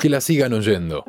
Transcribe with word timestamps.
Que 0.00 0.08
la 0.08 0.20
sigan 0.20 0.52
oyendo. 0.52 1.04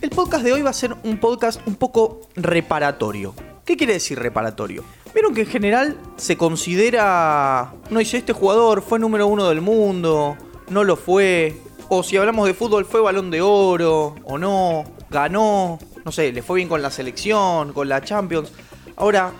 El 0.00 0.10
podcast 0.10 0.42
de 0.42 0.52
hoy 0.52 0.62
va 0.62 0.70
a 0.70 0.72
ser 0.72 0.96
un 1.04 1.18
podcast 1.18 1.60
un 1.66 1.76
poco 1.76 2.22
reparatorio. 2.34 3.34
¿Qué 3.64 3.76
quiere 3.76 3.92
decir 3.92 4.18
reparatorio? 4.18 4.82
Vieron 5.14 5.32
que 5.32 5.42
en 5.42 5.46
general 5.46 5.96
se 6.16 6.36
considera, 6.36 7.72
no 7.90 8.00
dice, 8.00 8.16
este 8.16 8.32
jugador 8.32 8.82
fue 8.82 8.98
número 8.98 9.28
uno 9.28 9.48
del 9.48 9.60
mundo, 9.60 10.36
no 10.70 10.82
lo 10.82 10.96
fue, 10.96 11.56
o 11.88 12.02
si 12.02 12.16
hablamos 12.16 12.48
de 12.48 12.54
fútbol 12.54 12.84
fue 12.84 13.00
balón 13.00 13.30
de 13.30 13.42
oro, 13.42 14.16
o 14.24 14.36
no, 14.36 14.84
ganó, 15.08 15.78
no 16.04 16.10
sé, 16.10 16.32
le 16.32 16.42
fue 16.42 16.56
bien 16.56 16.68
con 16.68 16.82
la 16.82 16.90
selección, 16.90 17.72
con 17.72 17.88
la 17.88 18.02
Champions. 18.02 18.50
Ahora, 18.96 19.32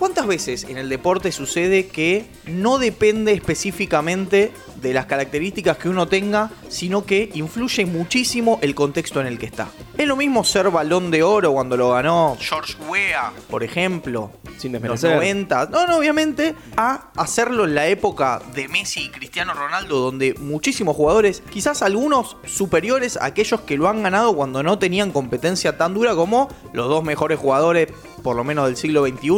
¿cuántas 0.00 0.26
veces 0.26 0.64
en 0.64 0.78
el 0.78 0.88
deporte 0.88 1.30
sucede 1.30 1.86
que 1.86 2.24
no 2.46 2.78
depende 2.78 3.34
específicamente 3.34 4.50
de 4.80 4.94
las 4.94 5.04
características 5.04 5.76
que 5.76 5.90
uno 5.90 6.08
tenga, 6.08 6.50
sino 6.70 7.04
que 7.04 7.30
influye 7.34 7.84
muchísimo 7.84 8.58
el 8.62 8.74
contexto 8.74 9.20
en 9.20 9.26
el 9.26 9.38
que 9.38 9.44
está? 9.44 9.68
Es 9.98 10.06
lo 10.06 10.16
mismo 10.16 10.42
ser 10.42 10.70
balón 10.70 11.10
de 11.10 11.22
oro 11.22 11.52
cuando 11.52 11.76
lo 11.76 11.90
ganó 11.90 12.38
George 12.40 12.76
Weah, 12.88 13.30
por 13.50 13.62
ejemplo, 13.62 14.32
Sin 14.60 14.72
los 14.72 14.82
desmerecer. 14.82 15.14
90. 15.14 15.66
No, 15.70 15.86
no, 15.86 15.96
obviamente, 15.96 16.54
a 16.76 17.10
hacerlo 17.16 17.64
en 17.64 17.74
la 17.74 17.86
época 17.86 18.42
de 18.54 18.68
Messi 18.68 19.04
y 19.04 19.08
Cristiano 19.08 19.54
Ronaldo, 19.54 19.98
donde 19.98 20.34
muchísimos 20.34 20.94
jugadores, 20.96 21.42
quizás 21.50 21.80
algunos 21.82 22.36
superiores 22.44 23.16
a 23.16 23.24
aquellos 23.24 23.62
que 23.62 23.78
lo 23.78 23.88
han 23.88 24.02
ganado 24.02 24.34
cuando 24.36 24.62
no 24.62 24.78
tenían 24.78 25.12
competencia 25.12 25.78
tan 25.78 25.94
dura 25.94 26.14
como 26.14 26.48
los 26.74 26.88
dos 26.88 27.02
mejores 27.02 27.38
jugadores, 27.38 27.88
por 28.22 28.36
lo 28.36 28.44
menos 28.44 28.66
del 28.66 28.76
siglo 28.76 29.06
XXI. 29.06 29.30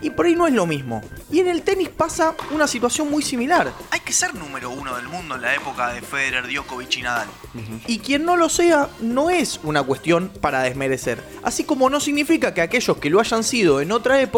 Y 0.00 0.10
por 0.10 0.26
ahí 0.26 0.34
no 0.34 0.48
es 0.48 0.54
lo 0.54 0.66
mismo. 0.66 1.00
Y 1.30 1.38
en 1.38 1.48
el 1.48 1.62
tenis 1.62 1.88
pasa 1.88 2.34
una 2.50 2.66
situación 2.66 3.08
muy 3.08 3.22
similar. 3.22 3.72
Hay 3.90 4.00
que 4.00 4.12
ser 4.12 4.34
número 4.34 4.70
uno 4.70 4.96
del 4.96 5.06
mundo 5.06 5.36
en 5.36 5.42
la 5.42 5.54
época 5.54 5.92
de 5.92 6.02
Federer, 6.02 6.52
Djokovic 6.52 6.96
y 6.96 7.02
Nadal. 7.02 7.28
Y 7.86 8.00
quien 8.00 8.24
no 8.24 8.36
lo 8.36 8.48
sea 8.48 8.88
no 9.00 9.30
es 9.30 9.60
una 9.62 9.84
cuestión 9.84 10.32
para 10.40 10.62
desmerecer. 10.62 11.22
Así 11.44 11.62
como 11.62 11.90
no 11.90 12.00
significa 12.00 12.54
que 12.54 12.60
aquellos 12.60 12.96
que 12.96 13.10
lo 13.10 13.20
hayan 13.20 13.44
sido 13.44 13.80
en 13.80 13.92
otra 13.92 14.20
época 14.20 14.31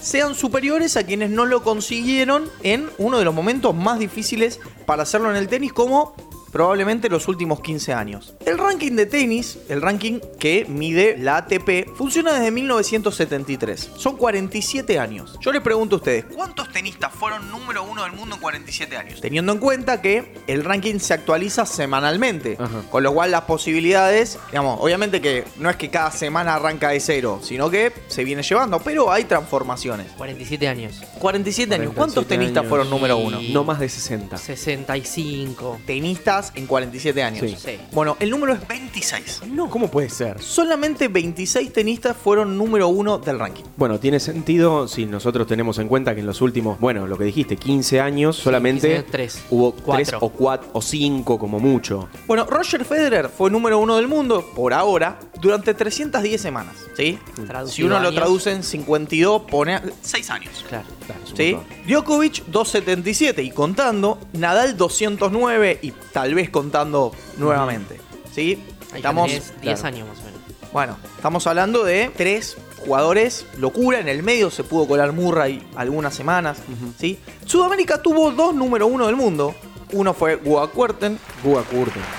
sean 0.00 0.34
superiores 0.34 0.96
a 0.96 1.04
quienes 1.04 1.30
no 1.30 1.46
lo 1.46 1.62
consiguieron 1.62 2.50
en 2.62 2.90
uno 2.98 3.18
de 3.18 3.24
los 3.24 3.34
momentos 3.34 3.74
más 3.74 3.98
difíciles 3.98 4.60
para 4.86 5.04
hacerlo 5.04 5.30
en 5.30 5.36
el 5.36 5.48
tenis 5.48 5.72
como 5.72 6.14
probablemente 6.52 7.08
los 7.08 7.28
últimos 7.28 7.60
15 7.60 7.92
años. 7.92 8.34
El 8.46 8.58
ranking 8.58 8.92
de 8.92 9.06
tenis, 9.06 9.58
el 9.68 9.82
ranking 9.82 10.20
que 10.38 10.64
mide 10.68 11.16
la 11.18 11.36
ATP, 11.38 11.88
funciona 11.96 12.32
desde 12.34 12.50
1973. 12.50 13.90
Son 13.96 14.16
47 14.16 14.98
años. 14.98 15.36
Yo 15.40 15.52
les 15.52 15.62
pregunto 15.62 15.96
a 15.96 15.98
ustedes, 15.98 16.24
¿cuántos 16.34 16.70
tenistas 16.72 17.12
fueron 17.12 17.50
número 17.50 17.82
uno 17.84 18.02
del 18.04 18.12
mundo 18.12 18.36
en 18.36 18.40
47 18.40 18.96
años? 18.96 19.20
Teniendo 19.20 19.52
en 19.52 19.58
cuenta 19.58 20.00
que 20.00 20.34
el 20.46 20.64
ranking 20.64 20.98
se 20.98 21.14
actualiza 21.14 21.66
semanalmente, 21.66 22.56
Ajá. 22.58 22.82
con 22.90 23.02
lo 23.02 23.12
cual 23.12 23.30
las 23.30 23.42
posibilidades, 23.42 24.38
digamos, 24.50 24.80
obviamente 24.80 25.20
que 25.20 25.44
no 25.58 25.70
es 25.70 25.76
que 25.76 25.90
cada 25.90 26.10
semana 26.10 26.54
arranca 26.54 26.90
de 26.90 27.00
cero, 27.00 27.40
sino 27.42 27.70
que 27.70 27.92
se 28.08 28.24
viene 28.24 28.42
llevando, 28.42 28.78
pero 28.80 29.10
hay 29.12 29.24
transformaciones. 29.24 30.06
47 30.16 30.68
años. 30.68 31.00
47 31.18 31.74
años, 31.74 31.92
¿cuántos 31.94 32.24
47 32.24 32.28
tenistas 32.38 32.60
años. 32.62 32.68
fueron 32.68 32.90
número 32.90 33.16
uno? 33.18 33.40
Y- 33.40 33.52
No 33.52 33.64
más 33.64 33.80
de 33.80 33.88
60. 33.88 34.36
65. 34.36 35.80
Tenistas 35.86 36.37
en 36.54 36.66
47 36.66 37.22
años. 37.22 37.40
Sí. 37.40 37.56
Sí. 37.58 37.78
Bueno, 37.92 38.16
el 38.20 38.30
número 38.30 38.52
es 38.54 38.66
26. 38.66 39.42
No, 39.50 39.68
¿cómo 39.68 39.88
puede 39.90 40.08
ser? 40.08 40.40
Solamente 40.40 41.08
26 41.08 41.72
tenistas 41.72 42.16
fueron 42.16 42.56
número 42.56 42.88
uno 42.88 43.18
del 43.18 43.38
ranking. 43.38 43.64
Bueno, 43.76 43.98
tiene 43.98 44.20
sentido 44.20 44.88
si 44.88 45.06
nosotros 45.06 45.46
tenemos 45.46 45.78
en 45.78 45.88
cuenta 45.88 46.14
que 46.14 46.20
en 46.20 46.26
los 46.26 46.40
últimos, 46.40 46.78
bueno, 46.80 47.06
lo 47.06 47.16
que 47.18 47.24
dijiste, 47.24 47.56
15 47.56 48.00
años, 48.00 48.36
solamente 48.36 48.88
15 48.88 48.96
años, 48.98 49.10
tres. 49.10 49.42
hubo 49.50 49.72
Cuatro. 49.72 50.04
3 50.04 50.14
o 50.20 50.28
4 50.30 50.70
o 50.72 50.82
5 50.82 51.38
como 51.38 51.58
mucho. 51.60 52.08
Bueno, 52.26 52.44
Roger 52.44 52.84
Federer 52.84 53.28
fue 53.28 53.50
número 53.50 53.78
uno 53.78 53.96
del 53.96 54.08
mundo, 54.08 54.44
por 54.54 54.72
ahora, 54.72 55.18
durante 55.40 55.74
310 55.74 56.40
semanas. 56.40 56.74
¿Sí? 56.96 57.18
Si 57.66 57.82
uno 57.82 58.00
lo 58.00 58.12
traduce 58.12 58.52
en 58.52 58.62
52, 58.62 59.42
pone 59.42 59.80
6 60.02 60.30
años. 60.30 60.64
Claro. 60.68 60.84
Claro, 61.06 61.20
¿Sí? 61.36 61.56
Djokovic 61.86 62.44
277 62.46 63.42
y 63.42 63.50
contando, 63.50 64.18
Nadal 64.32 64.76
209 64.76 65.78
y 65.82 65.90
tal 66.12 66.34
vez 66.34 66.50
contando 66.50 67.12
nuevamente. 67.36 68.00
¿Sí? 68.34 68.58
Ahí 68.92 68.98
Estamos, 68.98 69.28
tenés 69.28 69.60
10 69.60 69.80
claro. 69.80 69.86
años 69.96 70.08
más 70.08 70.18
o 70.18 70.24
menos. 70.24 70.40
bueno, 70.72 70.96
estamos 71.16 71.46
hablando 71.46 71.84
de 71.84 72.10
tres 72.16 72.56
jugadores, 72.78 73.44
locura, 73.58 74.00
en 74.00 74.08
el 74.08 74.22
medio 74.22 74.50
se 74.50 74.64
pudo 74.64 74.86
colar 74.86 75.12
Murray 75.12 75.66
algunas 75.76 76.14
semanas, 76.14 76.58
¿sí? 76.98 77.18
Sudamérica 77.44 78.00
tuvo 78.00 78.30
dos 78.30 78.54
número 78.54 78.86
uno 78.86 79.06
del 79.06 79.16
mundo, 79.16 79.54
uno 79.92 80.14
fue 80.14 80.36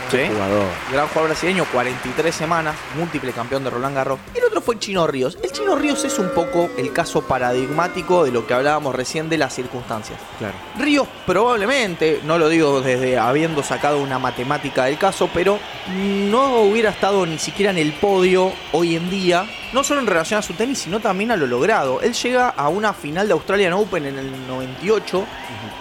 Sí. 0.09 0.17
qué 0.17 0.27
jugador. 0.29 0.65
gran 0.91 1.07
jugador 1.07 1.29
brasileño, 1.29 1.65
43 1.71 2.33
semanas, 2.33 2.75
múltiple 2.97 3.31
campeón 3.31 3.63
de 3.63 3.69
Roland 3.69 3.95
Garros. 3.95 4.19
Y 4.33 4.39
el 4.39 4.45
otro 4.45 4.61
fue 4.61 4.79
Chino 4.79 5.05
Ríos. 5.07 5.37
El 5.43 5.51
Chino 5.51 5.75
Ríos 5.75 6.03
es 6.03 6.17
un 6.19 6.29
poco 6.29 6.69
el 6.77 6.91
caso 6.93 7.21
paradigmático 7.21 8.23
de 8.23 8.31
lo 8.31 8.47
que 8.47 8.53
hablábamos 8.53 8.95
recién 8.95 9.29
de 9.29 9.37
las 9.37 9.53
circunstancias. 9.53 10.19
Claro. 10.37 10.55
Ríos 10.77 11.07
probablemente, 11.25 12.21
no 12.23 12.37
lo 12.37 12.49
digo 12.49 12.81
desde 12.81 13.17
habiendo 13.17 13.63
sacado 13.63 13.99
una 13.99 14.19
matemática 14.19 14.85
del 14.85 14.97
caso, 14.97 15.29
pero 15.33 15.59
no 15.93 16.61
hubiera 16.61 16.89
estado 16.89 17.25
ni 17.25 17.37
siquiera 17.39 17.71
en 17.71 17.77
el 17.77 17.93
podio 17.93 18.51
hoy 18.71 18.95
en 18.95 19.09
día, 19.09 19.45
no 19.73 19.83
solo 19.83 19.99
en 20.01 20.07
relación 20.07 20.39
a 20.39 20.41
su 20.41 20.53
tenis, 20.53 20.79
sino 20.79 20.99
también 20.99 21.31
a 21.31 21.35
lo 21.35 21.47
logrado. 21.47 22.01
Él 22.01 22.13
llega 22.13 22.49
a 22.49 22.69
una 22.69 22.93
final 22.93 23.27
de 23.27 23.33
Australian 23.33 23.73
Open 23.73 24.05
en 24.05 24.17
el 24.17 24.47
98, 24.47 25.25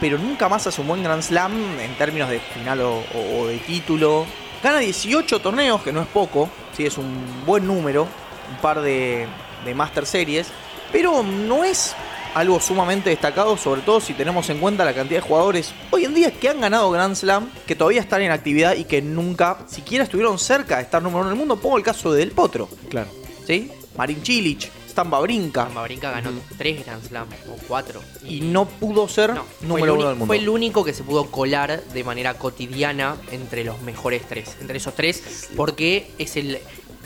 pero 0.01 0.19
nunca 0.19 0.49
más 0.49 0.67
hace 0.67 0.81
un 0.81 0.89
buen 0.89 1.03
Grand 1.03 1.23
Slam 1.23 1.53
en 1.81 1.95
términos 1.97 2.29
de 2.31 2.41
final 2.41 2.81
o, 2.81 2.99
o- 3.15 3.41
o 3.41 3.47
de 3.47 3.59
título. 3.59 4.27
Gana 4.63 4.79
18 4.81 5.41
torneos, 5.41 5.83
que 5.83 5.93
no 5.93 6.01
es 6.03 6.09
poco, 6.09 6.49
sí, 6.77 6.85
es 6.85 6.99
un 6.99 7.45
buen 7.47 7.67
número, 7.67 8.03
un 8.51 8.57
par 8.61 8.81
de, 8.81 9.27
de 9.65 9.75
Master 9.75 10.05
Series, 10.07 10.49
pero 10.91 11.23
no 11.23 11.63
es 11.65 11.95
algo 12.35 12.61
sumamente 12.61 13.11
destacado, 13.11 13.57
sobre 13.57 13.81
todo 13.83 14.01
si 14.01 14.15
tenemos 14.15 14.49
en 14.51 14.59
cuenta 14.59 14.85
la 14.85 14.93
cantidad 14.95 15.21
de 15.23 15.27
jugadores 15.27 15.73
hoy 15.91 16.05
en 16.05 16.15
día 16.15 16.31
que 16.33 16.49
han 16.49 16.61
ganado 16.61 16.91
Grand 16.91 17.15
Slam, 17.17 17.49
que 17.67 17.75
todavía 17.75 18.01
están 18.01 18.21
en 18.23 18.31
actividad 18.33 18.75
y 18.77 18.85
que 18.85 19.01
nunca 19.01 19.59
siquiera 19.67 20.05
estuvieron 20.05 20.39
cerca 20.39 20.77
de 20.77 20.83
estar 20.83 21.03
número 21.03 21.21
uno 21.21 21.29
del 21.31 21.39
mundo. 21.39 21.57
Pongo 21.57 21.79
el 21.79 21.83
caso 21.85 22.13
de 22.13 22.19
Del 22.21 22.33
Potro, 22.33 22.69
Claro. 22.91 23.09
¿sí? 23.47 23.71
Marin 23.97 24.21
Cilic, 24.25 24.71
Stan 24.99 25.13
Wawrinka, 25.13 25.69
Mavrinka 25.69 26.11
ganó 26.11 26.31
3 26.59 26.85
Grand 26.85 27.07
Slam 27.07 27.29
o 27.49 27.57
4. 27.69 28.01
y 28.25 28.41
no 28.41 28.65
pudo 28.67 29.07
ser 29.07 29.33
No, 29.33 29.45
número 29.61 29.85
el 29.85 29.91
uno 29.93 29.95
uni- 30.01 30.05
del 30.09 30.15
mundo. 30.17 30.27
Fue 30.27 30.39
el 30.39 30.49
único 30.49 30.85
que 30.85 30.93
se 30.93 31.05
pudo 31.05 31.31
colar 31.31 31.85
de 31.85 32.03
manera 32.03 32.35
cotidiana 32.35 33.15
entre 33.31 33.63
los 33.63 33.81
mejores 33.83 34.23
tres. 34.29 34.57
Entre 34.61 34.79
esos 34.79 34.95
tres, 34.97 35.51
porque 35.57 36.11
es 36.19 36.37
el. 36.37 36.59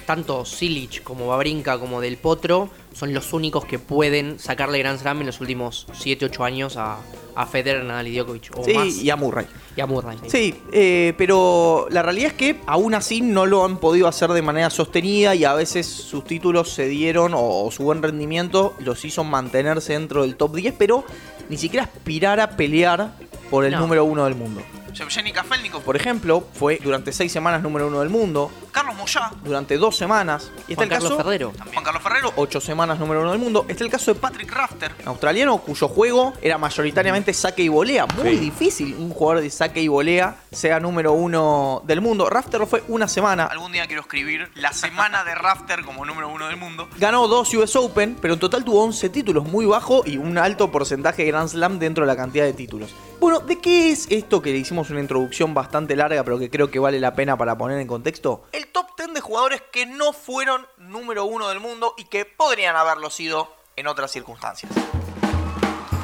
Tanto 0.06 0.44
Silic 0.44 1.02
como 1.02 1.28
Babrinka 1.28 1.78
como 1.78 2.00
Del 2.00 2.16
Potro 2.16 2.68
son 2.92 3.14
los 3.14 3.32
únicos 3.32 3.64
que 3.64 3.78
pueden 3.78 4.38
sacarle 4.38 4.78
Grand 4.78 4.98
Slam 5.00 5.20
en 5.20 5.26
los 5.26 5.40
últimos 5.40 5.86
7-8 5.92 6.44
años 6.44 6.76
a, 6.76 6.98
a 7.34 7.46
Federer, 7.46 7.84
Nadal 7.84 8.08
y 8.08 8.16
Djokovic. 8.16 8.50
O 8.58 8.64
Sí, 8.64 8.74
más. 8.74 8.88
y 8.96 9.08
a 9.10 9.16
Murray. 9.16 9.46
Y 9.76 9.80
a 9.80 9.86
Murray. 9.86 10.18
Sí, 10.26 10.54
eh, 10.72 11.14
pero 11.16 11.86
la 11.90 12.02
realidad 12.02 12.28
es 12.32 12.34
que 12.34 12.60
aún 12.66 12.94
así 12.94 13.20
no 13.20 13.46
lo 13.46 13.64
han 13.64 13.78
podido 13.78 14.08
hacer 14.08 14.30
de 14.32 14.42
manera 14.42 14.68
sostenida 14.70 15.34
y 15.34 15.44
a 15.44 15.54
veces 15.54 15.86
sus 15.86 16.24
títulos 16.24 16.70
se 16.70 16.86
dieron 16.88 17.32
o, 17.34 17.64
o 17.64 17.70
su 17.70 17.84
buen 17.84 18.02
rendimiento 18.02 18.74
los 18.80 19.04
hizo 19.04 19.24
mantenerse 19.24 19.94
dentro 19.94 20.22
del 20.22 20.36
top 20.36 20.56
10, 20.56 20.74
pero 20.76 21.04
ni 21.48 21.56
siquiera 21.56 21.84
aspirar 21.84 22.40
a 22.40 22.50
pelear 22.56 23.12
por 23.50 23.64
el 23.64 23.72
No. 23.72 23.80
número 23.80 24.04
uno 24.04 24.24
del 24.24 24.34
mundo. 24.34 24.62
Yevgeny 24.92 25.32
Kafelnikov, 25.32 25.82
por 25.82 25.96
ejemplo, 25.96 26.44
fue 26.52 26.78
durante 26.84 27.12
seis 27.12 27.32
semanas 27.32 27.62
número 27.62 27.86
uno 27.86 28.00
del 28.00 28.10
mundo. 28.10 28.50
Carlos 28.82 28.96
Moyá, 28.98 29.30
durante 29.44 29.76
dos 29.78 29.96
semanas. 29.96 30.50
Y 30.66 30.72
está 30.72 30.74
Juan 30.74 30.84
el 30.86 30.90
Carlos 30.90 31.10
caso, 31.12 31.22
Ferrero. 31.22 31.52
Juan 31.72 31.84
Carlos 31.84 32.02
Ferrero, 32.02 32.32
ocho 32.34 32.60
semanas 32.60 32.98
número 32.98 33.20
uno 33.20 33.30
del 33.30 33.38
mundo. 33.38 33.64
Está 33.68 33.84
el 33.84 33.90
caso 33.90 34.12
de 34.12 34.18
Patrick 34.18 34.50
Rafter, 34.52 34.92
australiano, 35.04 35.58
cuyo 35.58 35.86
juego 35.86 36.32
era 36.42 36.58
mayoritariamente 36.58 37.32
saque 37.32 37.62
y 37.62 37.68
volea. 37.68 38.06
Muy 38.06 38.30
Sí. 38.30 38.36
difícil 38.38 38.96
un 38.98 39.10
jugador 39.10 39.40
de 39.42 39.50
saque 39.50 39.80
y 39.80 39.86
volea 39.86 40.36
sea 40.50 40.80
número 40.80 41.12
uno 41.12 41.82
del 41.86 42.00
mundo. 42.00 42.28
Rafter 42.28 42.58
lo 42.58 42.66
fue 42.66 42.82
una 42.88 43.06
semana. 43.06 43.44
Algún 43.44 43.70
día 43.70 43.86
quiero 43.86 44.02
escribir 44.02 44.50
la 44.56 44.72
semana 44.72 45.22
de 45.22 45.34
Rafter 45.36 45.84
como 45.84 46.04
número 46.04 46.28
uno 46.28 46.48
del 46.48 46.56
mundo. 46.56 46.88
Ganó 46.98 47.28
dos 47.28 47.54
US 47.54 47.76
Open, 47.76 48.16
pero 48.20 48.34
en 48.34 48.40
total 48.40 48.64
tuvo 48.64 48.82
11 48.82 49.08
títulos, 49.10 49.44
muy 49.44 49.64
bajo 49.64 50.02
y 50.04 50.16
un 50.16 50.38
alto 50.38 50.72
porcentaje 50.72 51.22
de 51.22 51.28
Grand 51.30 51.48
Slam 51.48 51.78
dentro 51.78 52.02
de 52.04 52.08
la 52.08 52.16
cantidad 52.16 52.44
de 52.44 52.52
títulos. 52.52 52.92
Bueno, 53.20 53.38
¿de 53.38 53.60
qué 53.60 53.92
es 53.92 54.08
esto 54.10 54.42
que 54.42 54.50
le 54.50 54.58
hicimos 54.58 54.90
una 54.90 54.98
introducción 55.00 55.54
bastante 55.54 55.94
larga, 55.94 56.24
pero 56.24 56.40
que 56.40 56.50
creo 56.50 56.68
que 56.72 56.80
vale 56.80 56.98
la 56.98 57.14
pena 57.14 57.36
para 57.36 57.56
poner 57.56 57.78
en 57.78 57.86
contexto? 57.86 58.42
El 58.50 58.66
top 58.72 58.86
10 58.96 59.14
de 59.14 59.20
jugadores 59.20 59.62
que 59.72 59.86
no 59.86 60.12
fueron 60.12 60.66
número 60.78 61.24
uno 61.24 61.48
del 61.48 61.60
mundo 61.60 61.94
y 61.96 62.04
que 62.04 62.24
podrían 62.24 62.76
haberlo 62.76 63.10
sido 63.10 63.54
en 63.76 63.86
otras 63.86 64.10
circunstancias. 64.10 64.70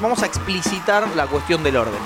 Vamos 0.01 0.23
a 0.23 0.25
explicitar 0.25 1.07
la 1.15 1.27
cuestión 1.27 1.61
del 1.63 1.75
orden. 1.77 1.99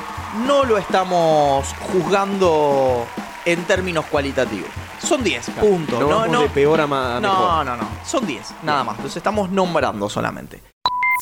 No 0.48 0.64
lo 0.64 0.78
estamos 0.80 1.68
juzgando 1.92 3.06
en 3.46 3.64
términos 3.66 4.06
cualitativos. 4.06 4.70
Son 5.00 5.24
10, 5.24 5.50
punto. 5.60 6.00
No, 6.00 6.08
No, 6.10 6.28
no, 6.28 6.42
de 6.44 6.50
peor 6.50 6.82
a, 6.82 6.88
ma- 6.88 7.18
a 7.18 7.20
no, 7.20 7.30
mejor. 7.30 7.66
no, 7.66 7.78
no. 7.78 7.88
Son 8.06 8.26
10, 8.26 8.54
nada 8.64 8.84
más. 8.84 8.98
Los 9.04 9.16
estamos 9.16 9.50
nombrando 9.50 10.10
solamente. 10.10 10.62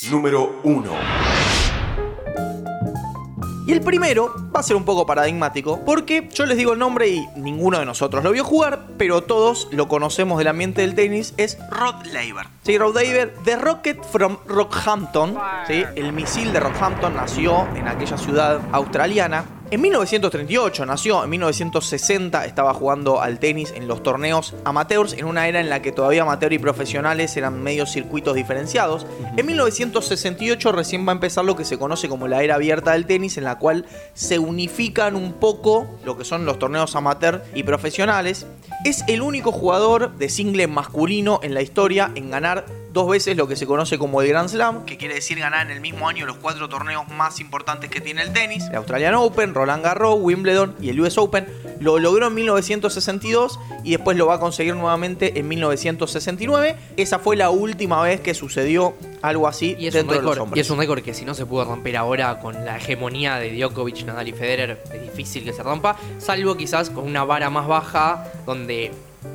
Número 0.09 0.61
1. 0.63 0.91
Y 3.67 3.73
el 3.73 3.81
primero 3.81 4.33
va 4.53 4.61
a 4.61 4.63
ser 4.63 4.75
un 4.75 4.85
poco 4.85 5.05
paradigmático, 5.05 5.81
porque 5.85 6.27
yo 6.33 6.45
les 6.47 6.57
digo 6.57 6.73
el 6.73 6.79
nombre 6.79 7.09
y 7.09 7.27
ninguno 7.35 7.79
de 7.79 7.85
nosotros 7.85 8.23
lo 8.23 8.31
vio 8.31 8.43
jugar, 8.43 8.87
pero 8.97 9.21
todos 9.21 9.67
lo 9.71 9.87
conocemos 9.87 10.39
del 10.39 10.47
ambiente 10.47 10.81
del 10.81 10.95
tenis, 10.95 11.35
es 11.37 11.59
Rod 11.69 12.05
Laver. 12.05 12.47
Sí, 12.63 12.77
Rod 12.77 12.93
Laver, 12.93 13.33
The 13.43 13.55
Rocket 13.55 14.03
from 14.03 14.37
Rockhampton, 14.45 15.35
¿sí? 15.65 15.83
el 15.95 16.13
misil 16.13 16.53
de 16.53 16.59
Rockhampton 16.59 17.15
nació 17.15 17.67
en 17.75 17.87
aquella 17.87 18.19
ciudad 18.19 18.61
australiana. 18.71 19.45
En 19.71 19.79
1938 19.79 20.85
nació, 20.85 21.23
en 21.23 21.29
1960 21.29 22.43
estaba 22.43 22.73
jugando 22.73 23.21
al 23.21 23.39
tenis 23.39 23.71
en 23.73 23.87
los 23.87 24.03
torneos 24.03 24.53
amateurs, 24.65 25.13
en 25.13 25.23
una 25.23 25.47
era 25.47 25.61
en 25.61 25.69
la 25.69 25.81
que 25.81 25.93
todavía 25.93 26.23
amateur 26.23 26.51
y 26.51 26.59
profesionales 26.59 27.37
eran 27.37 27.63
medios 27.63 27.89
circuitos 27.89 28.35
diferenciados. 28.35 29.07
En 29.37 29.45
1968 29.45 30.73
recién 30.73 31.07
va 31.07 31.13
a 31.13 31.15
empezar 31.15 31.45
lo 31.45 31.55
que 31.55 31.63
se 31.63 31.79
conoce 31.79 32.09
como 32.09 32.27
la 32.27 32.43
era 32.43 32.55
abierta 32.55 32.91
del 32.91 33.05
tenis, 33.05 33.37
en 33.37 33.45
la 33.45 33.59
cual 33.59 33.85
se 34.13 34.39
unifican 34.39 35.15
un 35.15 35.31
poco 35.31 35.87
lo 36.03 36.17
que 36.17 36.25
son 36.25 36.43
los 36.43 36.59
torneos 36.59 36.97
amateur 36.97 37.41
y 37.55 37.63
profesionales. 37.63 38.45
Es 38.83 39.05
el 39.07 39.21
único 39.21 39.53
jugador 39.53 40.17
de 40.17 40.27
single 40.27 40.67
masculino 40.67 41.39
en 41.43 41.53
la 41.53 41.61
historia 41.61 42.11
en 42.15 42.29
ganar 42.29 42.50
dos 42.91 43.09
veces 43.09 43.37
lo 43.37 43.47
que 43.47 43.55
se 43.55 43.65
conoce 43.65 43.97
como 43.97 44.21
el 44.21 44.27
Grand 44.27 44.49
Slam, 44.49 44.85
que 44.85 44.97
quiere 44.97 45.15
decir 45.15 45.39
ganar 45.39 45.65
en 45.67 45.71
el 45.71 45.81
mismo 45.81 46.07
año 46.07 46.25
los 46.25 46.37
cuatro 46.37 46.67
torneos 46.69 47.07
más 47.09 47.39
importantes 47.39 47.89
que 47.89 48.01
tiene 48.01 48.21
el 48.21 48.33
tenis, 48.33 48.65
el 48.69 48.75
Australian 48.75 49.15
Open, 49.15 49.53
Roland 49.53 49.83
Garros, 49.83 50.17
Wimbledon 50.19 50.75
y 50.81 50.89
el 50.89 50.99
US 50.99 51.17
Open. 51.17 51.47
Lo 51.79 51.97
logró 51.99 52.27
en 52.27 52.35
1962 52.35 53.59
y 53.83 53.91
después 53.91 54.17
lo 54.17 54.27
va 54.27 54.35
a 54.35 54.39
conseguir 54.39 54.75
nuevamente 54.75 55.39
en 55.39 55.47
1969. 55.47 56.75
Esa 56.97 57.19
fue 57.19 57.35
la 57.35 57.49
última 57.49 58.01
vez 58.03 58.21
que 58.21 58.33
sucedió 58.33 58.93
algo 59.21 59.47
así 59.47 59.75
Y 59.79 59.87
es, 59.87 59.95
un 59.95 59.99
dentro 59.99 60.17
de 60.17 60.21
los 60.21 60.31
récord, 60.31 60.43
hombres. 60.43 60.57
y 60.57 60.61
es 60.61 60.69
un 60.69 60.79
récord 60.79 61.01
que 61.01 61.13
si 61.13 61.25
no 61.25 61.33
se 61.33 61.45
pudo 61.45 61.65
romper 61.65 61.97
ahora 61.97 62.39
con 62.39 62.65
la 62.65 62.77
hegemonía 62.77 63.37
de 63.37 63.55
Djokovic, 63.57 64.05
Nadal 64.05 64.27
y 64.27 64.33
Federer, 64.33 64.83
es 64.93 65.01
difícil 65.01 65.43
que 65.43 65.53
se 65.53 65.63
rompa, 65.63 65.95
salvo 66.19 66.55
quizás 66.55 66.89
con 66.89 67.05
una 67.05 67.23
vara 67.23 67.49
más 67.49 67.67
baja 67.67 68.25
donde 68.45 68.91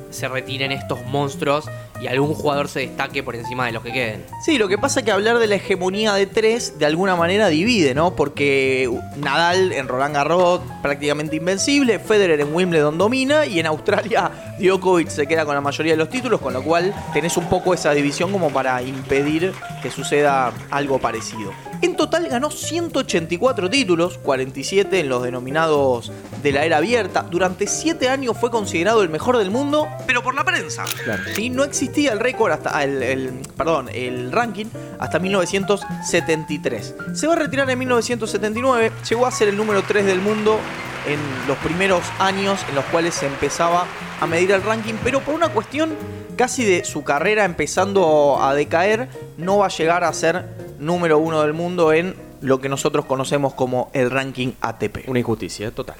se 0.09 0.27
retiren 0.27 0.71
estos 0.71 1.03
monstruos 1.05 1.69
y 2.01 2.07
algún 2.07 2.33
jugador 2.33 2.67
se 2.69 2.81
destaque 2.81 3.23
por 3.23 3.35
encima 3.35 3.65
de 3.65 3.71
los 3.71 3.83
que 3.83 3.91
queden. 3.91 4.25
Sí, 4.43 4.57
lo 4.57 4.67
que 4.67 4.77
pasa 4.77 4.99
es 4.99 5.05
que 5.05 5.11
hablar 5.11 5.39
de 5.39 5.47
la 5.47 5.55
hegemonía 5.55 6.13
de 6.13 6.25
tres 6.27 6.77
de 6.79 6.85
alguna 6.85 7.15
manera 7.15 7.47
divide, 7.47 7.93
¿no? 7.93 8.15
Porque 8.15 8.89
Nadal 9.17 9.71
en 9.71 9.87
Roland 9.87 10.15
Garros 10.15 10.61
prácticamente 10.81 11.35
invencible, 11.35 11.99
Federer 11.99 12.39
en 12.41 12.53
Wimbledon 12.53 12.97
domina 12.97 13.45
y 13.45 13.59
en 13.59 13.65
Australia 13.65 14.31
Djokovic 14.59 15.09
se 15.09 15.27
queda 15.27 15.45
con 15.45 15.55
la 15.55 15.61
mayoría 15.61 15.93
de 15.93 15.97
los 15.97 16.09
títulos, 16.09 16.41
con 16.41 16.53
lo 16.53 16.63
cual 16.63 16.93
tenés 17.13 17.37
un 17.37 17.45
poco 17.49 17.73
esa 17.73 17.91
división 17.93 18.31
como 18.31 18.51
para 18.51 18.81
impedir 18.81 19.53
que 19.81 19.91
suceda 19.91 20.51
algo 20.69 20.99
parecido. 20.99 21.51
En 21.81 21.95
total 21.95 22.27
ganó 22.27 22.49
184 22.49 23.69
títulos, 23.69 24.17
47 24.17 24.99
en 24.99 25.09
los 25.09 25.21
denominados 25.23 26.11
de 26.41 26.51
la 26.51 26.65
era 26.65 26.77
abierta. 26.77 27.23
Durante 27.29 27.67
7 27.67 28.09
años 28.09 28.35
fue 28.39 28.49
considerado 28.49 29.03
el 29.03 29.09
mejor 29.09 29.37
del 29.37 29.51
mundo, 29.51 29.87
pero 30.07 30.23
por 30.23 30.33
la 30.35 30.43
prensa. 30.43 30.85
Claro. 31.03 31.23
Sí, 31.35 31.49
no 31.49 31.63
existía 31.63 32.13
el 32.13 32.19
récord 32.19 32.51
hasta 32.51 32.83
el, 32.83 33.03
el- 33.03 33.29
perdón, 33.55 33.89
el 33.93 34.31
ranking 34.31 34.65
hasta 34.99 35.19
1973. 35.19 36.95
Se 37.13 37.27
va 37.27 37.33
a 37.33 37.37
retirar 37.37 37.69
en 37.69 37.79
1979, 37.79 38.91
llegó 39.09 39.25
a 39.25 39.31
ser 39.31 39.47
el 39.49 39.57
número 39.57 39.83
3 39.83 40.05
del 40.05 40.19
mundo 40.19 40.59
en 41.07 41.19
los 41.47 41.57
primeros 41.59 42.01
años 42.19 42.59
en 42.69 42.75
los 42.75 42.85
cuales 42.85 43.13
se 43.15 43.27
empezaba 43.27 43.85
a 44.19 44.27
medir 44.27 44.51
el 44.51 44.61
ranking, 44.63 44.95
pero 45.03 45.21
por 45.21 45.35
una 45.35 45.49
cuestión 45.49 45.95
casi 46.35 46.65
de 46.65 46.83
su 46.83 47.03
carrera 47.03 47.45
empezando 47.45 48.41
a 48.41 48.53
decaer, 48.53 49.07
no 49.37 49.59
va 49.59 49.67
a 49.67 49.69
llegar 49.69 50.03
a 50.03 50.11
ser 50.13 50.56
número 50.77 51.17
uno 51.17 51.41
del 51.41 51.53
mundo 51.53 51.93
en 51.93 52.15
lo 52.41 52.59
que 52.59 52.69
nosotros 52.69 53.05
conocemos 53.05 53.53
como 53.53 53.89
el 53.93 54.11
ranking 54.11 54.53
ATP. 54.61 55.07
Una 55.07 55.19
injusticia 55.19 55.71
total. 55.71 55.97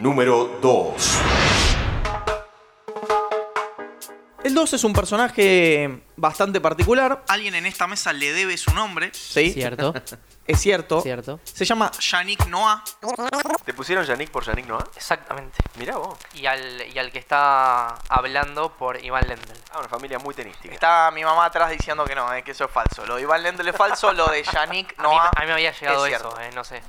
Número 0.00 0.58
2. 0.60 1.20
El 4.44 4.54
2 4.54 4.72
es 4.72 4.84
un 4.84 4.92
personaje 4.92 6.00
bastante 6.16 6.60
particular. 6.60 7.24
Alguien 7.28 7.54
en 7.54 7.66
esta 7.66 7.86
mesa 7.86 8.12
le 8.12 8.32
debe 8.32 8.56
su 8.56 8.72
nombre, 8.72 9.10
¿sí? 9.12 9.52
¿Cierto? 9.52 9.94
Es 10.46 10.58
cierto. 10.60 11.00
¿Cierto? 11.00 11.38
Se 11.44 11.64
llama 11.64 11.92
Yannick 12.00 12.46
Noah. 12.46 12.82
¿Te 13.64 13.72
pusieron 13.72 14.04
Yannick 14.04 14.30
por 14.30 14.44
Yannick 14.44 14.66
Noah? 14.66 14.84
Exactamente. 14.96 15.58
Mirá 15.78 15.96
vos. 15.96 16.18
Y 16.34 16.46
al, 16.46 16.82
y 16.92 16.98
al 16.98 17.12
que 17.12 17.18
está 17.20 17.94
hablando 18.08 18.72
por 18.76 19.02
Iván 19.04 19.28
Lendl. 19.28 19.52
Ah, 19.70 19.78
una 19.78 19.88
familia 19.88 20.18
muy 20.18 20.34
tenística. 20.34 20.74
Está 20.74 21.10
mi 21.12 21.22
mamá 21.22 21.44
atrás 21.44 21.70
diciendo 21.70 22.04
que 22.04 22.16
no, 22.16 22.32
eh, 22.34 22.42
que 22.42 22.50
eso 22.50 22.64
es 22.64 22.70
falso. 22.70 23.06
Lo 23.06 23.14
de 23.16 23.22
Iván 23.22 23.42
Lendl 23.44 23.68
es 23.68 23.76
falso, 23.76 24.12
lo 24.12 24.26
de 24.26 24.42
Yannick 24.42 24.94
A 24.98 25.02
mí, 25.02 25.08
Noah. 25.14 25.30
a 25.36 25.40
mí 25.40 25.46
me 25.46 25.52
había 25.52 25.72
llegado 25.72 26.04
es 26.06 26.14
eso, 26.14 26.30
cierto. 26.30 26.40
eh, 26.40 26.50
no 26.52 26.64
sé. 26.64 26.82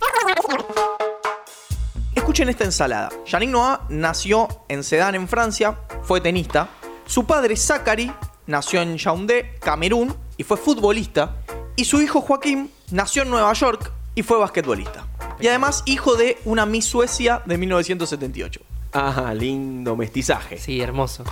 Escuchen 2.16 2.50
esta 2.50 2.64
ensalada. 2.64 3.10
Yannick 3.26 3.50
Noah 3.50 3.86
nació 3.90 4.48
en 4.70 4.84
Sedan, 4.84 5.16
en 5.16 5.28
Francia, 5.28 5.78
fue 6.04 6.20
tenista. 6.22 6.68
Su 7.06 7.26
padre, 7.26 7.56
Zachary, 7.56 8.12
nació 8.48 8.82
en 8.82 8.98
Yaoundé, 8.98 9.60
Camerún, 9.60 10.16
y 10.38 10.44
fue 10.44 10.58
futbolista. 10.58 11.36
Y 11.76 11.86
su 11.86 12.02
hijo, 12.02 12.22
Joaquín, 12.22 12.72
nació 12.92 13.24
en 13.24 13.30
Nueva 13.30 13.54
York 13.54 13.92
y 14.16 14.24
fue 14.24 14.38
basquetbolista. 14.38 15.06
Y 15.40 15.48
además, 15.48 15.84
hijo 15.86 16.16
de 16.16 16.38
una 16.46 16.66
Miss 16.66 16.86
Suecia 16.86 17.42
de 17.46 17.58
1978. 17.58 18.62
Ah, 18.94 19.34
lindo 19.34 19.96
mestizaje. 19.96 20.58
Sí, 20.58 20.82
hermoso. 20.82 21.24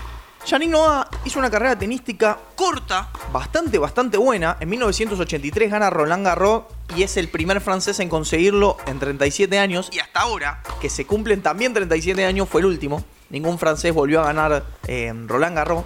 Yannick 0.45 0.69
Noah 0.69 1.09
hizo 1.25 1.37
una 1.37 1.51
carrera 1.51 1.77
tenística 1.77 2.39
corta, 2.55 3.09
bastante, 3.31 3.77
bastante 3.77 4.17
buena. 4.17 4.57
En 4.59 4.69
1983 4.69 5.69
gana 5.69 5.89
Roland 5.89 6.25
Garros 6.25 6.63
y 6.95 7.03
es 7.03 7.17
el 7.17 7.27
primer 7.27 7.59
francés 7.61 7.99
en 7.99 8.09
conseguirlo 8.09 8.77
en 8.87 8.99
37 8.99 9.59
años. 9.59 9.89
Y 9.91 9.99
hasta 9.99 10.21
ahora, 10.21 10.63
que 10.81 10.89
se 10.89 11.05
cumplen 11.05 11.41
también 11.41 11.73
37 11.73 12.25
años, 12.25 12.47
fue 12.49 12.61
el 12.61 12.67
último. 12.67 13.03
Ningún 13.29 13.59
francés 13.59 13.93
volvió 13.93 14.21
a 14.21 14.25
ganar 14.25 14.65
en 14.87 15.27
Roland 15.27 15.55
Garros. 15.55 15.83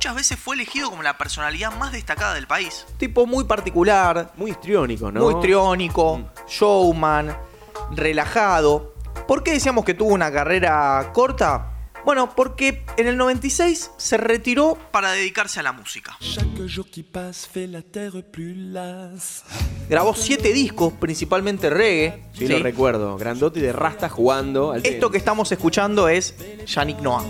Muchas 0.00 0.14
veces 0.14 0.38
fue 0.38 0.54
elegido 0.56 0.88
como 0.88 1.02
la 1.02 1.18
personalidad 1.18 1.76
más 1.76 1.92
destacada 1.92 2.32
del 2.32 2.46
país. 2.46 2.86
Tipo 2.96 3.26
muy 3.26 3.44
particular, 3.44 4.32
Muy 4.34 4.52
histriónico, 4.52 5.12
¿no? 5.12 5.20
muy 5.20 5.38
triónico, 5.42 6.16
Mm. 6.16 6.24
showman, 6.48 7.36
relajado. 7.90 8.94
¿Por 9.28 9.42
qué 9.42 9.52
decíamos 9.52 9.84
que 9.84 9.92
tuvo 9.92 10.14
una 10.14 10.32
carrera 10.32 11.10
corta? 11.12 11.66
Bueno, 12.02 12.34
porque 12.34 12.82
en 12.96 13.08
el 13.08 13.18
96 13.18 13.90
se 13.98 14.16
retiró 14.16 14.78
para 14.90 15.10
dedicarse 15.12 15.60
a 15.60 15.62
la 15.62 15.72
música. 15.72 16.16
Chaque 16.22 16.66
jour 16.66 16.86
qui 16.90 17.02
passe 17.02 17.46
fait 17.46 17.68
la 17.68 17.82
terre 17.82 18.22
plus 18.22 18.56
lasse. 18.56 19.42
Grabó 19.90 20.14
siete 20.14 20.54
discos, 20.54 20.94
principalmente 20.94 21.68
reggae. 21.68 22.22
Sí, 22.32 22.46
¿sí? 22.46 22.48
lo 22.54 22.60
recuerdo. 22.60 23.18
Grandote 23.18 23.60
de 23.60 23.70
rasta 23.74 24.08
jugando 24.08 24.72
al 24.72 24.86
Esto 24.86 25.10
que 25.10 25.18
estamos 25.18 25.52
escuchando 25.52 26.08
es 26.08 26.34
Yannick 26.64 27.00
Noah. 27.00 27.22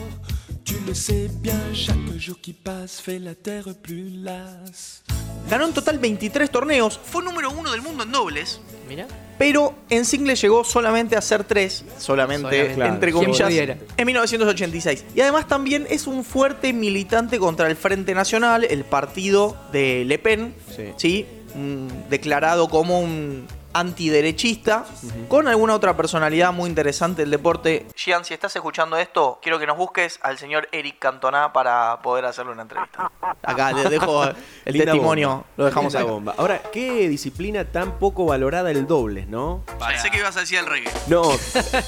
Tu 0.71 0.77
le 0.87 0.95
sais 0.95 1.29
bien, 1.41 1.61
chaque 1.75 1.97
jour 2.17 2.37
qui 2.41 2.53
passe 2.53 3.01
fait 3.01 3.19
la 3.19 3.35
terre 3.35 3.75
plus 3.83 4.09
lasse. 4.23 5.03
Ganó 5.51 5.67
en 5.67 5.73
total 5.73 5.99
23 5.99 6.49
torneos, 6.49 7.01
fue 7.03 7.25
número 7.25 7.51
uno 7.51 7.73
del 7.73 7.83
mundo 7.83 8.05
en 8.05 8.13
dobles, 8.13 8.61
Mira. 8.89 9.09
pero 9.37 9.75
en 9.89 10.05
singles 10.05 10.41
llegó 10.41 10.63
solamente 10.63 11.17
a 11.17 11.21
ser 11.21 11.43
tres, 11.43 11.85
solamente, 11.99 12.45
Solamente. 12.51 12.75
Claro, 12.77 12.95
entre 12.95 13.11
¿quién 13.13 13.25
comillas, 13.25 13.77
en 13.97 14.07
1986. 14.07 15.05
Y 15.17 15.21
además 15.23 15.49
también 15.49 15.89
es 15.91 16.07
un 16.07 16.23
fuerte 16.25 16.73
militante 16.73 17.41
contra 17.41 17.69
el 17.69 17.75
Frente 17.75 18.15
Nacional, 18.15 18.63
el 18.63 18.85
partido 18.85 19.57
de 19.73 20.05
Le 20.05 20.19
Pen, 20.21 20.55
Sí. 20.77 20.85
¿sí? 20.97 21.27
Mm, 21.57 22.09
declarado 22.11 22.69
como 22.69 23.01
un 23.01 23.45
antiderechista, 23.73 24.85
con 25.29 25.47
alguna 25.49 25.75
otra 25.75 25.97
personalidad 25.97 26.53
muy 26.53 26.69
interesante 26.69 27.23
del 27.23 27.31
deporte. 27.31 27.87
Gian, 27.95 28.25
si 28.25 28.35
estás 28.35 28.55
escuchando 28.57 28.97
esto, 28.97 29.39
quiero 29.43 29.59
que 29.59 29.67
nos 29.67 29.77
busques 29.77 30.19
al 30.23 30.39
señor 30.39 30.69
Eric 30.73 30.99
Cantona 30.99 31.53
para 31.53 32.01
poder 32.03 32.25
hacerle 32.25 32.53
una 32.53 32.63
entrevista. 32.63 33.11
Acá 33.43 33.73
les 33.73 33.91
dejo 33.91 34.25
el 34.25 34.35
Linda 34.67 34.93
testimonio, 34.93 35.29
bomba. 35.29 35.47
lo 35.57 35.65
dejamos 35.67 35.95
acá. 35.95 36.05
bomba. 36.05 36.35
Ahora, 36.39 36.63
qué 36.73 37.09
disciplina 37.09 37.65
tan 37.65 37.99
poco 37.99 38.27
valorada 38.27 38.71
el 38.71 38.87
dobles, 38.87 39.29
¿no? 39.29 39.65
Pensé 39.87 40.11
que 40.11 40.19
ibas 40.19 40.37
a 40.37 40.41
decir 40.41 40.59
el 40.59 40.67
reggae. 40.67 40.91
No, 41.09 41.23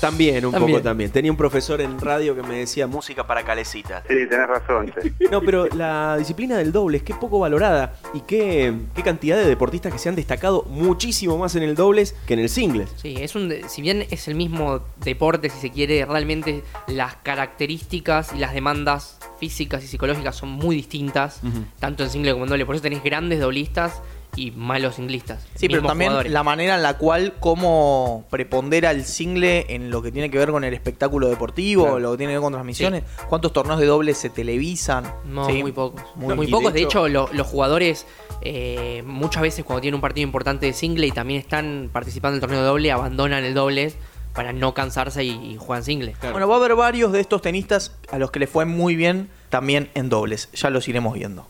también, 0.01 0.45
un 0.47 0.53
También. 0.53 0.73
poco 0.79 0.83
también. 0.83 1.11
Tenía 1.11 1.31
un 1.31 1.37
profesor 1.37 1.81
en 1.81 1.99
radio 2.01 2.35
que 2.35 2.43
me 2.43 2.57
decía 2.59 2.87
música 2.87 3.27
para 3.27 3.43
calecitas. 3.45 4.03
Sí, 4.09 4.15
tenés 4.29 4.47
razón. 4.49 4.93
sí. 5.03 5.13
No, 5.31 5.41
pero 5.41 5.67
la 5.67 6.17
disciplina 6.17 6.57
del 6.57 6.73
dobles, 6.73 7.03
qué 7.03 7.15
poco 7.15 7.39
valorada 7.39 7.95
y 8.15 8.21
qué, 8.21 8.73
qué 8.95 9.03
cantidad 9.03 9.37
de 9.37 9.47
deportistas 9.47 9.93
que 9.93 9.99
se 9.99 10.09
han 10.09 10.15
destacado 10.17 10.65
muchísimo 10.69 11.39
más 11.39 11.55
en 11.57 11.63
el 11.63 11.72
dobles 11.75 12.15
que 12.27 12.35
en 12.35 12.41
el 12.41 12.49
singles. 12.49 12.91
Sí, 12.97 13.17
es 13.19 13.35
un, 13.35 13.49
de- 13.49 13.69
si 13.69 13.83
bien 13.83 14.07
es 14.11 14.29
el 14.29 14.35
mismo 14.35 14.81
deporte, 15.05 15.51
si 15.51 15.59
se 15.59 15.71
quiere, 15.71 16.05
realmente 16.07 16.63
las 16.87 17.17
características 17.17 18.33
y 18.35 18.39
las 18.39 18.55
demandas 18.55 19.19
físicas 19.39 19.83
y 19.85 19.87
psicológicas 19.87 20.37
son 20.37 20.51
muy 20.51 20.77
distintas, 20.77 21.41
tanto 21.81 22.03
en 22.05 22.11
single 22.11 22.33
como 22.33 22.45
en 22.45 22.51
doble. 22.51 22.67
Por 22.67 22.75
eso 22.77 22.83
tenés 22.83 23.03
grandes 23.03 23.41
doblistas 23.41 24.01
y 24.35 24.51
malos 24.53 24.95
singlistas. 24.95 25.45
Sí, 25.57 25.67
pero 25.69 25.75
mismos 25.83 25.91
también 25.91 26.11
jugadores. 26.11 26.33
la 26.33 26.43
manera 26.43 26.77
en 26.77 26.83
la 26.83 26.97
cual 26.97 27.35
cómo 27.39 28.25
prepondera 28.31 28.91
el 28.91 29.05
single 29.05 29.67
en 29.69 29.91
lo 29.91 30.01
que 30.03 30.11
tiene 30.11 30.31
que 30.31 30.39
ver 30.39 30.51
con 30.51 30.65
el 30.65 30.73
espectáculo 30.73 31.29
deportivo, 31.29 31.83
Claro. 31.85 31.99
lo 31.99 32.11
que 32.13 32.19
tiene 32.19 32.33
que 32.33 32.37
ver 32.39 32.43
con 32.43 32.53
transmisiones, 32.53 33.03
cuántos 33.29 33.53
torneos 33.53 33.79
de 33.79 33.87
doble 33.87 34.15
se 34.15 34.31
televisan. 34.31 35.05
No, 35.27 35.47
Sí. 35.47 35.61
muy 35.61 35.73
pocos. 35.73 36.03
Muy- 36.17 36.35
Muy, 36.35 36.47
y 36.47 36.49
de 36.49 36.53
pocos. 36.57 36.73
De 36.73 36.81
hecho- 36.81 37.07
hecho, 37.07 37.09
lo- 37.09 37.29
los 37.33 37.47
jugadores 37.47 38.07
eh, 38.45 39.05
muchas 39.07 39.43
veces 39.43 39.65
cuando 39.65 39.83
tienen 39.83 39.97
un 39.97 40.01
partido 40.01 40.25
importante 40.25 40.67
de 40.67 40.73
single 40.73 41.07
y 41.07 41.13
también 41.13 41.39
están 41.39 41.91
participando 41.93 42.33
en 42.33 42.37
el 42.37 42.41
torneo 42.41 42.61
de 42.61 42.67
doble, 42.67 42.91
abandonan 42.91 43.45
el 43.45 43.55
doble 43.55 43.93
para 44.35 44.53
no 44.53 44.73
cansarse 44.75 45.23
y, 45.25 45.31
y 45.31 45.57
juegan 45.59 45.85
single. 45.85 46.13
Claro. 46.19 46.33
Bueno, 46.33 46.49
va 46.49 46.55
a 46.55 46.59
haber 46.59 46.75
varios 46.75 47.13
de 47.13 47.21
estos 47.21 47.43
tenistas 47.43 47.95
a 48.11 48.19
los 48.19 48.31
que 48.31 48.41
les 48.41 48.49
fue 48.51 48.65
muy 48.65 48.97
bien 48.97 49.29
también 49.51 49.91
en 49.95 50.09
dobles. 50.09 50.49
Ya 50.55 50.71
los 50.71 50.89
iremos 50.89 51.15
viendo. 51.15 51.47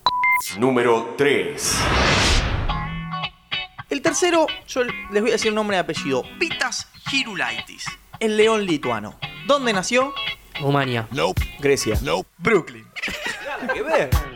Número 0.59 1.15
3. 1.17 1.77
El 3.93 4.01
tercero, 4.01 4.47
yo 4.69 4.85
les 4.85 5.21
voy 5.21 5.29
a 5.29 5.33
decir 5.35 5.53
nombre 5.53 5.77
y 5.77 5.81
apellido. 5.81 6.25
Pitas 6.39 6.89
Hirulaitis, 7.13 7.85
el 8.21 8.39
león 8.39 8.65
lituano. 8.65 9.19
¿Dónde 9.47 9.75
nació? 9.75 10.15
Rumania. 10.59 11.07
Grecia. 11.59 11.99
Brooklyn. 12.39 12.87
Nada 13.61 13.75
que 13.75 13.83
ver. 13.83 14.32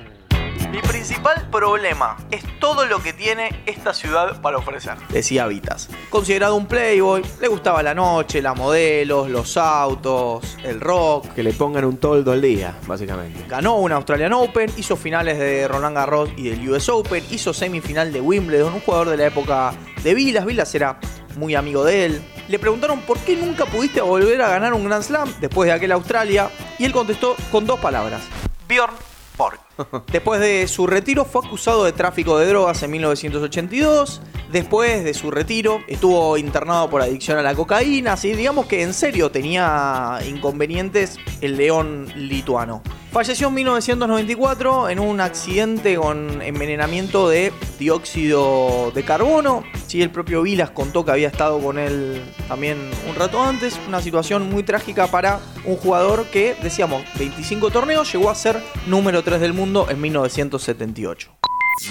Mi 0.76 0.82
principal 0.82 1.48
problema 1.50 2.18
es 2.30 2.42
todo 2.60 2.84
lo 2.84 3.02
que 3.02 3.14
tiene 3.14 3.62
esta 3.64 3.94
ciudad 3.94 4.42
para 4.42 4.58
ofrecer, 4.58 4.98
decía 5.08 5.46
Vitas. 5.46 5.88
Considerado 6.10 6.54
un 6.54 6.66
playboy, 6.66 7.22
le 7.40 7.48
gustaba 7.48 7.82
la 7.82 7.94
noche, 7.94 8.42
las 8.42 8.54
modelos, 8.54 9.30
los 9.30 9.56
autos, 9.56 10.58
el 10.62 10.78
rock. 10.82 11.32
Que 11.32 11.42
le 11.42 11.54
pongan 11.54 11.86
un 11.86 11.96
toldo 11.96 12.32
al 12.32 12.42
día, 12.42 12.76
básicamente. 12.86 13.42
Ganó 13.48 13.76
un 13.76 13.90
Australian 13.90 14.34
Open, 14.34 14.70
hizo 14.76 14.96
finales 14.96 15.38
de 15.38 15.66
Roland 15.66 15.96
Garros 15.96 16.28
y 16.36 16.50
del 16.50 16.68
US 16.68 16.90
Open, 16.90 17.24
hizo 17.30 17.54
semifinal 17.54 18.12
de 18.12 18.20
Wimbledon, 18.20 18.74
un 18.74 18.80
jugador 18.80 19.08
de 19.08 19.16
la 19.16 19.26
época 19.28 19.72
de 20.02 20.14
Vilas. 20.14 20.44
Vilas 20.44 20.74
era 20.74 21.00
muy 21.38 21.54
amigo 21.54 21.84
de 21.84 22.04
él. 22.04 22.22
Le 22.48 22.58
preguntaron 22.58 23.00
por 23.00 23.16
qué 23.20 23.34
nunca 23.34 23.64
pudiste 23.64 24.02
volver 24.02 24.42
a 24.42 24.50
ganar 24.50 24.74
un 24.74 24.84
Grand 24.84 25.02
Slam 25.02 25.32
después 25.40 25.68
de 25.68 25.72
aquel 25.72 25.92
Australia 25.92 26.50
y 26.78 26.84
él 26.84 26.92
contestó 26.92 27.34
con 27.50 27.64
dos 27.64 27.80
palabras. 27.80 28.20
Bjorn 28.68 28.92
Borg. 29.38 29.65
Después 30.12 30.40
de 30.40 30.68
su 30.68 30.86
retiro 30.86 31.24
fue 31.24 31.46
acusado 31.46 31.84
de 31.84 31.92
tráfico 31.92 32.38
de 32.38 32.46
drogas 32.46 32.82
en 32.82 32.90
1982. 32.90 34.20
Después 34.50 35.04
de 35.04 35.14
su 35.14 35.30
retiro 35.30 35.80
estuvo 35.88 36.36
internado 36.36 36.88
por 36.88 37.02
adicción 37.02 37.38
a 37.38 37.42
la 37.42 37.54
cocaína. 37.54 38.14
Así 38.14 38.32
digamos 38.32 38.66
que 38.66 38.82
en 38.82 38.94
serio 38.94 39.30
tenía 39.30 40.18
inconvenientes 40.26 41.18
el 41.40 41.56
león 41.56 42.08
lituano. 42.14 42.82
Falleció 43.16 43.48
en 43.48 43.54
1994 43.54 44.90
en 44.90 44.98
un 44.98 45.22
accidente 45.22 45.96
con 45.96 46.42
envenenamiento 46.42 47.30
de 47.30 47.50
dióxido 47.78 48.90
de 48.94 49.04
carbono. 49.04 49.64
Sí, 49.86 50.02
el 50.02 50.10
propio 50.10 50.42
Vilas 50.42 50.70
contó 50.70 51.02
que 51.02 51.12
había 51.12 51.28
estado 51.28 51.58
con 51.60 51.78
él 51.78 52.22
también 52.46 52.76
un 53.08 53.14
rato 53.14 53.42
antes. 53.42 53.80
Una 53.88 54.02
situación 54.02 54.50
muy 54.50 54.64
trágica 54.64 55.06
para 55.06 55.40
un 55.64 55.76
jugador 55.76 56.26
que, 56.26 56.56
decíamos, 56.62 57.04
25 57.18 57.70
torneos, 57.70 58.12
llegó 58.12 58.28
a 58.28 58.34
ser 58.34 58.62
número 58.86 59.22
3 59.22 59.40
del 59.40 59.54
mundo 59.54 59.65
en 59.66 60.00
1978. 60.00 61.28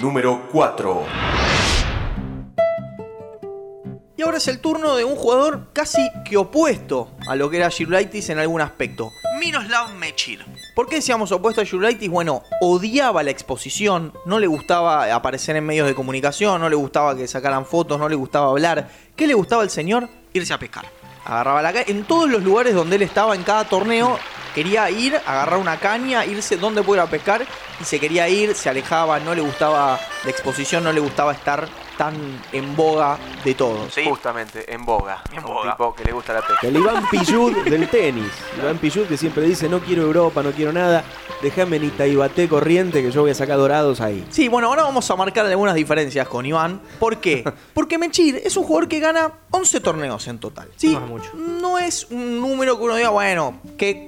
Número 0.01 0.47
4. 0.49 1.03
Y 4.15 4.21
ahora 4.21 4.37
es 4.37 4.47
el 4.47 4.59
turno 4.59 4.95
de 4.95 5.03
un 5.03 5.17
jugador 5.17 5.73
casi 5.73 6.09
que 6.23 6.37
opuesto 6.37 7.11
a 7.27 7.35
lo 7.35 7.49
que 7.49 7.57
era 7.57 7.69
Girulaitis 7.69 8.29
en 8.29 8.39
algún 8.39 8.61
aspecto. 8.61 9.11
Miroslav 9.41 9.93
Mechir. 9.95 10.45
¿Por 10.73 10.87
qué 10.87 10.95
decíamos 10.95 11.33
opuesto 11.33 11.59
a 11.59 11.65
Girulaitis? 11.65 12.09
Bueno, 12.09 12.43
odiaba 12.61 13.23
la 13.23 13.31
exposición, 13.31 14.13
no 14.25 14.39
le 14.39 14.47
gustaba 14.47 15.13
aparecer 15.13 15.57
en 15.57 15.65
medios 15.65 15.85
de 15.85 15.95
comunicación, 15.95 16.61
no 16.61 16.69
le 16.69 16.77
gustaba 16.77 17.13
que 17.17 17.27
sacaran 17.27 17.65
fotos, 17.65 17.99
no 17.99 18.07
le 18.07 18.15
gustaba 18.15 18.51
hablar. 18.51 18.89
¿Qué 19.17 19.27
le 19.27 19.33
gustaba 19.33 19.63
al 19.63 19.69
señor? 19.69 20.07
Irse 20.31 20.53
a 20.53 20.59
pescar. 20.59 20.85
Agarraba 21.25 21.61
la 21.61 21.73
caña. 21.73 21.85
En 21.89 22.05
todos 22.05 22.29
los 22.29 22.41
lugares 22.41 22.73
donde 22.73 22.95
él 22.95 23.01
estaba 23.01 23.35
en 23.35 23.43
cada 23.43 23.65
torneo, 23.65 24.17
quería 24.55 24.89
ir, 24.89 25.15
agarrar 25.27 25.59
una 25.59 25.77
caña, 25.77 26.25
irse 26.25 26.55
donde 26.57 26.81
pudiera 26.81 27.03
a 27.03 27.07
pescar 27.09 27.45
y 27.79 27.83
se 27.83 27.99
quería 27.99 28.27
ir, 28.29 28.55
se 28.55 28.69
alejaba, 28.69 29.19
no 29.19 29.35
le 29.35 29.41
gustaba 29.41 29.99
la 30.23 30.29
exposición, 30.31 30.83
no 30.85 30.91
le 30.93 31.01
gustaba 31.01 31.33
estar 31.33 31.67
tan 31.97 32.15
en 32.51 32.75
boga 32.75 33.17
de 33.43 33.53
todo. 33.53 33.89
¿sí? 33.89 34.03
Justamente, 34.05 34.73
en 34.73 34.83
boga. 34.85 35.21
En 35.31 35.39
un 35.39 35.45
boga. 35.45 35.71
tipo 35.71 35.93
que 35.95 36.03
le 36.05 36.11
gusta 36.13 36.33
la 36.33 36.41
pesca. 36.41 36.67
El 36.67 36.75
Iván 36.77 37.07
Pillud 37.09 37.53
del 37.65 37.87
tenis. 37.89 38.31
Iván 38.61 38.77
Pillud 38.77 39.05
que 39.07 39.17
siempre 39.17 39.43
dice, 39.43 39.69
no 39.69 39.79
quiero 39.79 40.03
Europa, 40.03 40.41
no 40.41 40.51
quiero 40.51 40.73
nada. 40.73 41.03
Déjame 41.41 41.77
en 41.77 41.85
Itaibate 41.85 42.47
corriente 42.49 43.01
que 43.01 43.11
yo 43.11 43.21
voy 43.21 43.31
a 43.31 43.35
sacar 43.35 43.57
dorados 43.57 44.01
ahí. 44.01 44.25
Sí, 44.29 44.47
bueno, 44.47 44.67
ahora 44.67 44.83
vamos 44.83 45.09
a 45.11 45.15
marcar 45.15 45.45
algunas 45.45 45.75
diferencias 45.75 46.27
con 46.27 46.45
Iván. 46.45 46.81
¿Por 46.99 47.17
qué? 47.17 47.43
Porque 47.73 47.97
Mechir 47.97 48.41
es 48.43 48.55
un 48.57 48.63
jugador 48.63 48.89
que 48.89 48.99
gana 48.99 49.31
11 49.51 49.79
torneos 49.81 50.27
en 50.27 50.39
total. 50.39 50.69
Sí, 50.75 50.93
No 50.93 50.99
es 50.99 51.07
mucho. 51.09 51.31
no 51.35 51.79
es 51.79 52.07
un 52.09 52.41
número 52.41 52.77
que 52.77 52.83
uno 52.83 52.95
diga, 52.95 53.09
bueno, 53.09 53.59
qué 53.77 54.07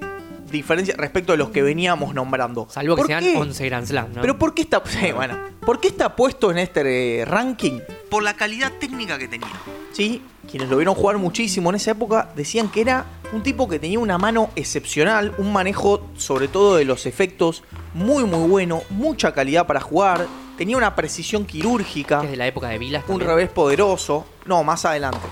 diferencia 0.49 0.95
respecto 0.97 1.33
a 1.33 1.37
los 1.37 1.49
que 1.49 1.61
veníamos 1.61 2.13
nombrando. 2.13 2.67
Salvo 2.69 2.95
que 2.95 3.01
¿Por 3.01 3.07
sean 3.07 3.23
qué? 3.23 3.37
11 3.37 3.65
Grand 3.65 3.87
Slam, 3.87 4.13
¿no? 4.13 4.21
Pero 4.21 4.37
¿por 4.37 4.53
qué 4.53 4.61
está, 4.63 4.81
sí, 4.85 5.11
bueno, 5.11 5.37
¿por 5.65 5.79
qué 5.79 5.87
está 5.87 6.15
puesto 6.15 6.51
en 6.51 6.57
este 6.57 7.21
eh, 7.21 7.25
ranking? 7.25 7.79
Por 8.09 8.23
la 8.23 8.35
calidad 8.35 8.71
técnica 8.79 9.17
que 9.17 9.27
tenía. 9.27 9.51
Sí, 9.91 10.21
quienes 10.49 10.69
lo 10.69 10.77
vieron 10.77 10.95
jugar 10.95 11.17
muchísimo 11.17 11.69
en 11.69 11.75
esa 11.75 11.91
época 11.91 12.29
decían 12.35 12.69
que 12.69 12.81
era 12.81 13.05
un 13.33 13.43
tipo 13.43 13.67
que 13.67 13.79
tenía 13.79 13.99
una 13.99 14.17
mano 14.17 14.49
excepcional, 14.55 15.33
un 15.37 15.51
manejo 15.51 16.07
sobre 16.17 16.47
todo 16.47 16.77
de 16.77 16.85
los 16.85 17.05
efectos 17.05 17.63
muy 17.93 18.23
muy 18.23 18.47
bueno, 18.47 18.83
mucha 18.89 19.33
calidad 19.33 19.67
para 19.67 19.81
jugar, 19.81 20.27
tenía 20.57 20.77
una 20.77 20.95
precisión 20.95 21.45
quirúrgica, 21.45 22.19
Que 22.19 22.25
es 22.27 22.31
de 22.31 22.37
la 22.37 22.47
época 22.47 22.69
de 22.69 22.77
Vilas 22.77 23.03
un 23.07 23.19
revés 23.19 23.49
poderoso, 23.49 24.25
no, 24.45 24.63
más 24.63 24.85
adelante, 24.85 25.25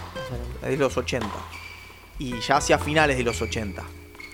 de 0.62 0.78
los 0.78 0.98
80 0.98 1.28
y 2.20 2.40
ya 2.40 2.58
hacia 2.58 2.78
finales 2.80 3.18
de 3.18 3.24
los 3.24 3.42
80. 3.42 3.84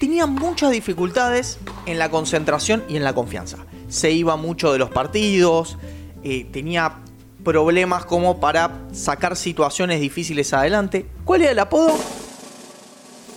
Tenía 0.01 0.25
muchas 0.25 0.71
dificultades 0.71 1.59
en 1.85 1.99
la 1.99 2.09
concentración 2.09 2.83
y 2.89 2.95
en 2.95 3.03
la 3.03 3.13
confianza. 3.13 3.57
Se 3.87 4.09
iba 4.09 4.35
mucho 4.35 4.73
de 4.73 4.79
los 4.79 4.89
partidos, 4.89 5.77
eh, 6.23 6.47
tenía 6.51 6.97
problemas 7.43 8.05
como 8.05 8.39
para 8.39 8.79
sacar 8.93 9.37
situaciones 9.37 10.01
difíciles 10.01 10.53
adelante. 10.53 11.05
¿Cuál 11.23 11.43
era 11.43 11.51
el 11.51 11.59
apodo? 11.59 11.95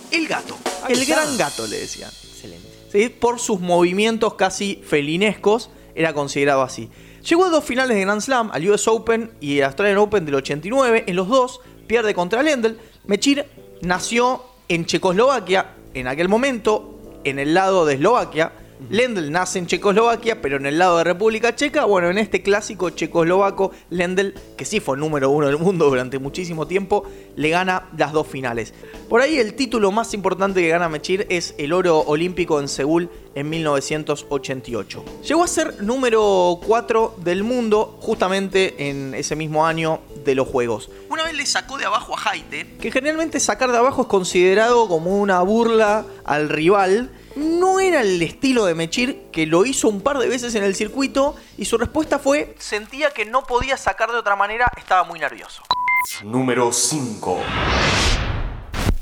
El 0.09 0.27
gato. 0.27 0.57
El 0.89 1.05
gran 1.05 1.37
gato 1.37 1.67
le 1.67 1.81
decían. 1.81 2.09
Excelente. 2.09 2.67
¿sí? 2.91 3.09
por 3.09 3.39
sus 3.39 3.59
movimientos 3.59 4.33
casi 4.33 4.81
felinescos, 4.83 5.69
era 5.93 6.13
considerado 6.13 6.63
así. 6.63 6.89
Llegó 7.29 7.45
a 7.45 7.49
dos 7.49 7.63
finales 7.63 7.95
de 7.95 8.01
Grand 8.01 8.21
Slam, 8.21 8.49
al 8.51 8.67
US 8.67 8.87
Open 8.87 9.29
y 9.39 9.59
el 9.59 9.65
Australian 9.65 9.99
Open 9.99 10.25
del 10.25 10.33
89. 10.33 11.03
En 11.05 11.15
los 11.15 11.27
dos 11.27 11.61
pierde 11.85 12.15
contra 12.15 12.41
Lendl. 12.41 12.79
Mechir 13.05 13.45
nació 13.81 14.41
en 14.67 14.87
Checoslovaquia 14.87 15.74
en 15.95 16.07
aquel 16.07 16.29
momento, 16.29 16.99
en 17.23 17.39
el 17.39 17.55
lado 17.55 17.85
de 17.85 17.95
Eslovaquia. 17.95 18.51
Lendl 18.89 19.31
nace 19.31 19.57
en 19.57 19.67
Checoslovaquia, 19.67 20.41
pero 20.41 20.57
en 20.57 20.65
el 20.65 20.77
lado 20.77 20.97
de 20.97 21.05
República 21.05 21.55
Checa. 21.55 21.85
Bueno, 21.85 22.09
en 22.09 22.17
este 22.17 22.43
clásico 22.43 22.89
checoslovaco, 22.89 23.71
Lendl, 23.89 24.33
que 24.57 24.65
sí 24.65 24.81
fue 24.81 24.95
el 24.95 24.99
número 24.99 25.29
uno 25.29 25.47
del 25.47 25.57
mundo 25.57 25.85
durante 25.85 26.19
muchísimo 26.19 26.67
tiempo, 26.67 27.05
le 27.37 27.49
gana 27.49 27.87
las 27.97 28.11
dos 28.11 28.27
finales. 28.27 28.73
Por 29.07 29.21
ahí 29.21 29.37
el 29.37 29.53
título 29.53 29.91
más 29.91 30.13
importante 30.13 30.61
que 30.61 30.67
gana 30.67 30.89
Mechir 30.89 31.25
es 31.29 31.55
el 31.57 31.71
oro 31.71 31.99
olímpico 31.99 32.59
en 32.59 32.67
Seúl 32.67 33.09
en 33.33 33.49
1988. 33.49 35.05
Llegó 35.25 35.43
a 35.45 35.47
ser 35.47 35.81
número 35.81 36.59
4 36.67 37.15
del 37.23 37.43
mundo 37.43 37.97
justamente 38.01 38.89
en 38.89 39.13
ese 39.15 39.37
mismo 39.37 39.65
año 39.65 40.01
de 40.25 40.35
los 40.35 40.47
Juegos. 40.47 40.89
Una 41.09 41.23
vez 41.23 41.35
le 41.35 41.45
sacó 41.45 41.77
de 41.77 41.85
abajo 41.85 42.17
a 42.17 42.29
Haite, 42.29 42.75
que 42.77 42.91
generalmente 42.91 43.39
sacar 43.39 43.71
de 43.71 43.77
abajo 43.77 44.01
es 44.01 44.07
considerado 44.07 44.87
como 44.87 45.17
una 45.17 45.41
burla 45.41 46.05
al 46.25 46.49
rival. 46.49 47.11
No 47.35 47.79
era 47.79 48.01
el 48.01 48.21
estilo 48.21 48.65
de 48.65 48.75
Mechir, 48.75 49.27
que 49.31 49.45
lo 49.45 49.65
hizo 49.65 49.87
un 49.87 50.01
par 50.01 50.19
de 50.19 50.27
veces 50.27 50.55
en 50.55 50.63
el 50.63 50.75
circuito, 50.75 51.35
y 51.57 51.65
su 51.65 51.77
respuesta 51.77 52.17
fue, 52.17 52.55
sentía 52.59 53.11
que 53.11 53.25
no 53.25 53.43
podía 53.43 53.77
sacar 53.77 54.11
de 54.11 54.17
otra 54.17 54.35
manera, 54.35 54.67
estaba 54.77 55.03
muy 55.03 55.19
nervioso. 55.19 55.61
Número 56.23 56.71
5. 56.71 57.39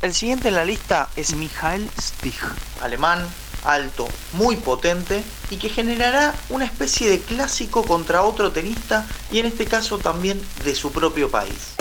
El 0.02 0.14
siguiente 0.14 0.50
en 0.50 0.56
la 0.56 0.66
lista 0.66 1.10
es 1.16 1.36
Michael 1.36 1.90
Stich, 2.00 2.42
alemán, 2.82 3.26
alto, 3.64 4.08
muy 4.34 4.56
potente 4.56 5.24
y 5.50 5.58
que 5.58 5.70
generará 5.70 6.34
una 6.50 6.66
especie 6.66 7.10
de 7.10 7.20
clásico 7.20 7.84
contra 7.84 8.24
otro 8.24 8.52
tenista 8.52 9.08
y 9.32 9.40
en 9.40 9.46
este 9.46 9.66
caso 9.66 9.98
también 9.98 10.42
de 10.64 10.76
su 10.76 10.92
propio 10.92 11.30
país. 11.30 11.76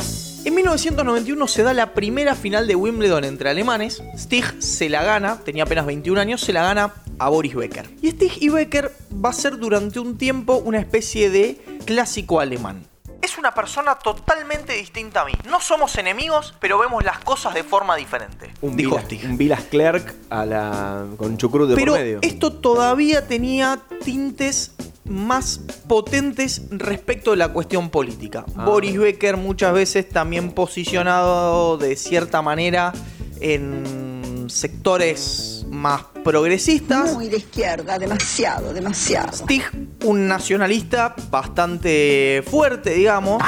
En 0.44 0.56
1991 0.56 1.46
se 1.46 1.62
da 1.62 1.72
la 1.72 1.94
primera 1.94 2.34
final 2.34 2.66
de 2.66 2.74
Wimbledon 2.74 3.22
entre 3.22 3.48
alemanes. 3.48 4.02
Stig 4.18 4.60
se 4.60 4.88
la 4.88 5.04
gana, 5.04 5.38
tenía 5.44 5.62
apenas 5.62 5.86
21 5.86 6.20
años, 6.20 6.40
se 6.40 6.52
la 6.52 6.62
gana 6.62 6.94
a 7.20 7.28
Boris 7.28 7.54
Becker. 7.54 7.88
Y 8.02 8.10
Stig 8.10 8.38
y 8.40 8.48
Becker 8.48 8.92
va 9.24 9.30
a 9.30 9.34
ser 9.34 9.58
durante 9.58 10.00
un 10.00 10.18
tiempo 10.18 10.56
una 10.56 10.80
especie 10.80 11.30
de 11.30 11.60
clásico 11.84 12.40
alemán. 12.40 12.91
Es 13.23 13.38
una 13.38 13.55
persona 13.55 13.95
totalmente 13.95 14.73
distinta 14.73 15.23
a 15.23 15.25
mí. 15.25 15.33
No 15.49 15.61
somos 15.61 15.97
enemigos, 15.97 16.55
pero 16.61 16.79
vemos 16.79 17.05
las 17.05 17.21
cosas 17.21 17.55
de 17.55 17.62
forma 17.62 17.97
diferente. 17.97 18.52
Un 18.61 18.76
dijo 18.76 18.97
Vilas, 18.97 19.25
un 19.25 19.38
Vilas 19.38 19.62
Clerk 19.71 20.14
a 20.29 20.45
la, 20.45 21.07
con 21.17 21.37
chucrut 21.38 21.69
de 21.71 21.76
Pero 21.76 21.93
por 21.93 22.00
medio. 22.00 22.19
esto 22.21 22.52
todavía 22.52 23.26
tenía 23.29 23.79
tintes 24.05 24.73
más 25.05 25.61
potentes 25.88 26.62
respecto 26.71 27.31
de 27.31 27.37
la 27.37 27.52
cuestión 27.52 27.91
política. 27.91 28.45
Ah. 28.57 28.64
Boris 28.64 28.99
Becker 28.99 29.37
muchas 29.37 29.73
veces 29.73 30.09
también 30.09 30.52
posicionado 30.52 31.79
de 31.79 31.97
cierta 31.97 32.43
manera 32.43 32.93
en 33.41 34.47
sectores 34.49 35.51
más 35.73 36.05
progresistas. 36.23 37.14
Muy 37.14 37.29
de 37.29 37.38
izquierda, 37.38 37.99
demasiado, 37.99 38.73
demasiado. 38.73 39.33
Stig, 39.33 39.64
un 40.05 40.29
nacionalista 40.29 41.17
bastante 41.31 42.45
fuerte, 42.49 42.91
digamos. 42.91 43.43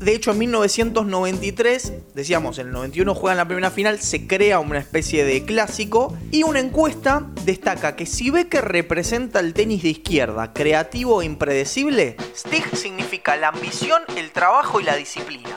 De 0.00 0.14
hecho, 0.14 0.32
en 0.32 0.38
1993, 0.38 1.92
decíamos, 2.14 2.58
en 2.58 2.66
el 2.66 2.72
91 2.74 3.14
juegan 3.14 3.38
la 3.38 3.46
primera 3.46 3.70
final, 3.70 3.98
se 3.98 4.26
crea 4.26 4.60
una 4.60 4.78
especie 4.78 5.24
de 5.24 5.44
clásico 5.44 6.14
y 6.30 6.42
una 6.42 6.60
encuesta 6.60 7.26
destaca 7.44 7.96
que 7.96 8.04
si 8.04 8.30
Becker 8.30 8.66
representa 8.66 9.40
el 9.40 9.54
tenis 9.54 9.82
de 9.82 9.88
izquierda, 9.88 10.52
creativo 10.52 11.22
e 11.22 11.24
impredecible, 11.24 12.16
Stig 12.36 12.76
significa 12.76 13.36
la 13.36 13.48
ambición, 13.48 14.02
el 14.16 14.30
trabajo 14.32 14.80
y 14.80 14.84
la 14.84 14.94
disciplina. 14.96 15.48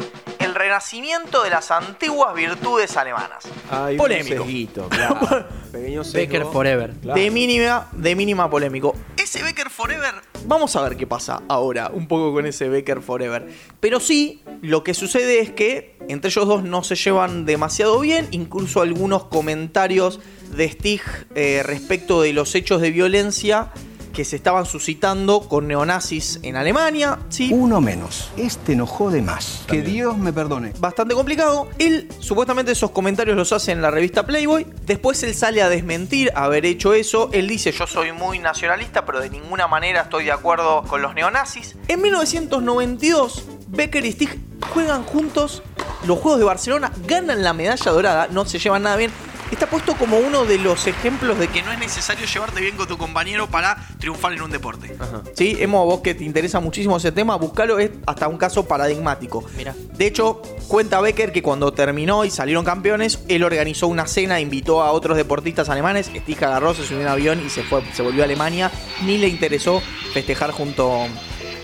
El 0.50 0.56
renacimiento 0.56 1.44
de 1.44 1.52
las 1.52 1.70
antiguas 1.70 2.34
virtudes 2.34 2.98
alemanas. 2.98 3.48
Hay 3.70 3.94
un 3.94 3.98
Polémico. 4.00 4.44
sesguito, 4.44 4.90
claro. 4.90 5.46
Pequeño 5.72 6.04
sesgo. 6.04 6.18
Becker 6.18 6.46
Forever. 6.46 6.94
Claro. 7.04 7.22
De 7.22 7.30
mínima, 7.30 7.88
de 7.92 8.16
mínima 8.16 8.50
polémico. 8.50 8.96
Ese 9.16 9.44
Becker 9.44 9.70
Forever, 9.70 10.16
vamos 10.46 10.76
a 10.76 10.82
ver 10.82 10.98
qué 10.98 11.06
pasa 11.06 11.44
ahora, 11.48 11.92
un 11.94 12.08
poco 12.08 12.34
con 12.34 12.48
ese 12.48 12.68
Becker 12.68 13.02
Forever. 13.02 13.48
Pero 13.80 14.00
sí, 14.00 14.42
lo 14.64 14.84
que 14.84 14.96
sucede 14.96 15.40
es 15.40 15.52
que 15.52 15.96
entre 16.08 16.30
ellos 16.32 16.48
dos 16.48 16.64
no 16.64 16.84
se 16.84 16.96
llevan 16.96 17.46
demasiado 17.46 18.00
bien, 18.00 18.28
incluso 18.32 18.82
algunos 18.82 19.26
comentarios 19.26 20.20
de 20.56 20.68
Stig 20.68 21.04
eh, 21.36 21.62
respecto 21.64 22.24
de 22.24 22.34
los 22.34 22.56
hechos 22.56 22.82
de 22.82 22.90
violencia 22.90 23.72
que 24.20 24.26
se 24.26 24.36
estaban 24.36 24.66
suscitando 24.66 25.40
con 25.48 25.66
neonazis 25.66 26.42
en 26.44 26.58
Alemania, 26.58 27.20
sí, 27.30 27.52
Uno 27.54 27.80
menos. 27.80 28.34
Este 28.36 28.76
no 28.76 28.86
jode 28.86 29.22
más. 29.22 29.64
Que 29.66 29.82
Dios 29.82 30.18
me 30.18 30.34
perdone. 30.34 30.74
bastante 30.78 31.16
complicado. 31.16 31.70
Él 31.80 32.10
supuestamente 32.20 32.74
esos 32.74 32.92
comentarios 32.92 33.38
los 33.38 33.54
hace 33.54 33.72
en 33.72 33.82
la 33.82 33.92
revista 33.92 34.26
Playboy. 34.26 34.68
Después 34.86 35.24
él 35.24 35.34
sale 35.34 35.62
a 35.62 35.70
desmentir 35.70 36.34
haber 36.36 36.66
hecho 36.66 36.94
eso. 36.94 37.30
Él 37.32 37.48
dice 37.48 37.72
yo 37.72 37.88
soy 37.88 38.12
muy 38.12 38.40
nacionalista, 38.40 39.06
pero 39.06 39.22
de 39.22 39.30
ninguna 39.30 39.68
manera 39.68 40.02
estoy 40.02 40.26
de 40.26 40.34
acuerdo 40.34 40.84
con 40.84 41.02
los 41.02 41.16
neonazis. 41.16 41.78
En 41.88 42.02
1992, 42.02 43.46
Becker 43.70 44.06
y 44.06 44.12
Stig 44.12 44.38
juegan 44.74 45.06
juntos 45.06 45.64
los 46.06 46.20
Juegos 46.20 46.40
de 46.40 46.46
Barcelona, 46.46 46.92
ganan 47.08 47.42
la 47.42 47.54
medalla 47.54 47.90
dorada, 47.90 48.28
no 48.30 48.44
se 48.44 48.60
llevan 48.60 48.84
nada 48.84 48.98
bien. 48.98 49.12
Está 49.52 49.68
puesto 49.68 49.96
como 49.96 50.20
uno 50.20 50.46
de 50.46 50.60
los 50.60 50.86
ejemplos 50.86 51.40
de 51.40 51.48
que 51.48 51.64
no 51.64 51.72
es 51.72 51.80
necesario 51.80 52.26
llevarte 52.28 52.62
bien 52.62 52.78
con 52.78 52.88
tu 52.88 52.98
compañero 52.98 53.48
para 53.48 53.78
triunfar 54.00 54.34
en 54.34 54.44
un 54.44 54.52
deporte. 54.52 54.96
Sí, 55.34 55.58
Emo, 55.60 55.86
vos 55.86 56.02
que 56.02 56.14
te 56.14 56.24
interesa 56.24 56.60
muchísimo 56.60 56.98
ese 56.98 57.12
tema, 57.12 57.36
buscalo, 57.36 57.80
es 57.80 57.92
hasta 58.06 58.28
un 58.28 58.38
caso 58.38 58.68
paradigmático. 58.68 59.44
Mira. 59.58 59.76
De 59.94 60.06
hecho, 60.06 60.42
cuenta 60.68 61.02
Becker 61.02 61.32
que 61.32 61.42
cuando 61.42 61.74
terminó 61.74 62.26
y 62.26 62.30
salieron 62.32 62.64
campeones, 62.64 63.20
él 63.28 63.44
organizó 63.44 63.88
una 63.88 64.06
cena, 64.06 64.40
invitó 64.40 64.84
a 64.84 64.92
otros 64.92 65.18
deportistas 65.18 65.68
alemanes, 65.70 66.12
Stig 66.16 66.44
agarró, 66.44 66.74
se 66.74 66.84
subió 66.84 67.00
en 67.00 67.06
un 67.08 67.12
avión 67.12 67.42
y 67.46 67.50
se 67.50 67.64
fue, 67.64 67.84
se 67.94 68.04
volvió 68.04 68.22
a 68.22 68.26
Alemania, 68.26 68.72
ni 69.04 69.18
le 69.18 69.28
interesó 69.28 69.82
festejar 70.14 70.52
junto 70.52 71.08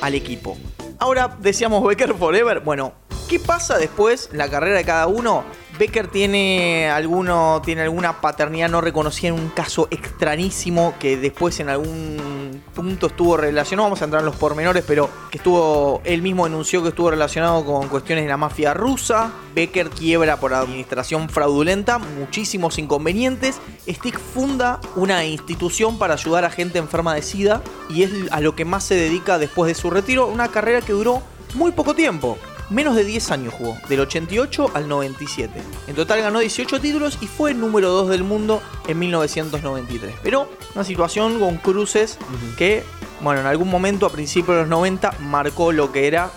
al 0.02 0.16
equipo. 0.16 0.58
Ahora 0.98 1.38
decíamos 1.40 1.86
Becker 1.86 2.16
Forever, 2.16 2.62
bueno, 2.62 2.94
¿qué 3.28 3.40
pasa 3.40 3.78
después 3.78 4.30
la 4.32 4.50
carrera 4.50 4.78
de 4.78 4.86
cada 4.86 5.08
uno? 5.08 5.44
Becker 5.78 6.08
tiene 6.08 6.90
alguno 6.90 7.62
tiene 7.64 7.82
alguna 7.82 8.22
paternidad 8.22 8.70
no 8.70 8.80
reconocida 8.80 9.30
en 9.30 9.34
un 9.34 9.50
caso 9.50 9.90
extrañísimo 9.92 10.94
que 11.00 11.18
después 11.18 11.60
en 11.60 11.68
algún 11.68 12.64
punto 12.74 13.08
estuvo 13.08 13.36
relacionado, 13.36 13.88
vamos 13.88 14.02
a 14.02 14.06
entrar 14.06 14.22
en 14.22 14.28
los 14.28 14.38
pormenores, 14.38 14.84
pero 14.88 15.10
que 15.32 15.38
estuvo 15.38 16.02
él 16.06 16.22
mismo 16.22 16.46
denunció 16.46 16.82
que 16.82 16.90
estuvo 16.90 17.12
relacionado 17.12 17.66
con 17.66 17.90
cuestiones 17.90 18.24
de 18.24 18.30
la 18.30 18.38
mafia 18.38 18.74
rusa. 18.74 19.32
Becker 19.54 19.90
quiebra 19.90 20.38
por 20.40 20.54
administración 20.54 21.30
fraudulenta, 21.30 21.98
muchísimos 21.98 22.78
inconvenientes. 22.78 23.60
Stick 23.88 24.20
funda 24.20 24.80
una 24.96 25.26
institución 25.26 25.98
para 25.98 26.14
ayudar 26.14 26.46
a 26.46 26.50
gente 26.50 26.80
enferma 26.80 27.16
de 27.16 27.22
SIDA 27.22 27.62
y 27.90 28.04
es 28.04 28.12
a 28.32 28.40
lo 28.40 28.56
que 28.56 28.66
más 28.66 28.84
se 28.84 28.96
dedica 28.96 29.38
después 29.38 29.68
de 29.68 29.76
su 29.76 29.90
retiro, 29.90 30.28
una 30.28 30.50
carrera 30.50 30.82
que 30.82 30.94
duró 30.94 31.22
muy 31.54 31.72
poco 31.72 31.94
tiempo. 31.94 32.38
Menos 32.70 32.96
de 32.96 33.04
10 33.04 33.30
años 33.32 33.54
jugó, 33.54 33.78
del 33.90 34.00
88 34.00 34.72
al 34.74 34.88
97. 34.88 35.62
En 35.88 35.96
total 35.96 36.22
ganó 36.22 36.40
18 36.40 36.82
títulos 36.82 37.20
y 37.22 37.28
fue 37.28 37.54
número 37.54 37.90
2 37.92 38.10
del 38.10 38.24
mundo 38.24 38.62
en 38.88 38.98
1993. 38.98 40.16
Pero 40.24 40.50
una 40.74 40.84
situación 40.84 41.40
con 41.40 41.58
cruces 41.58 42.18
que, 42.58 42.84
bueno, 43.22 43.42
en 43.42 43.48
algún 43.48 43.70
momento 43.70 44.08
a 44.08 44.10
principios 44.12 44.56
de 44.56 44.62
los 44.62 44.70
90 44.70 45.14
marcó 45.20 45.72
lo 45.72 45.92
que 45.92 46.08
era 46.08 46.32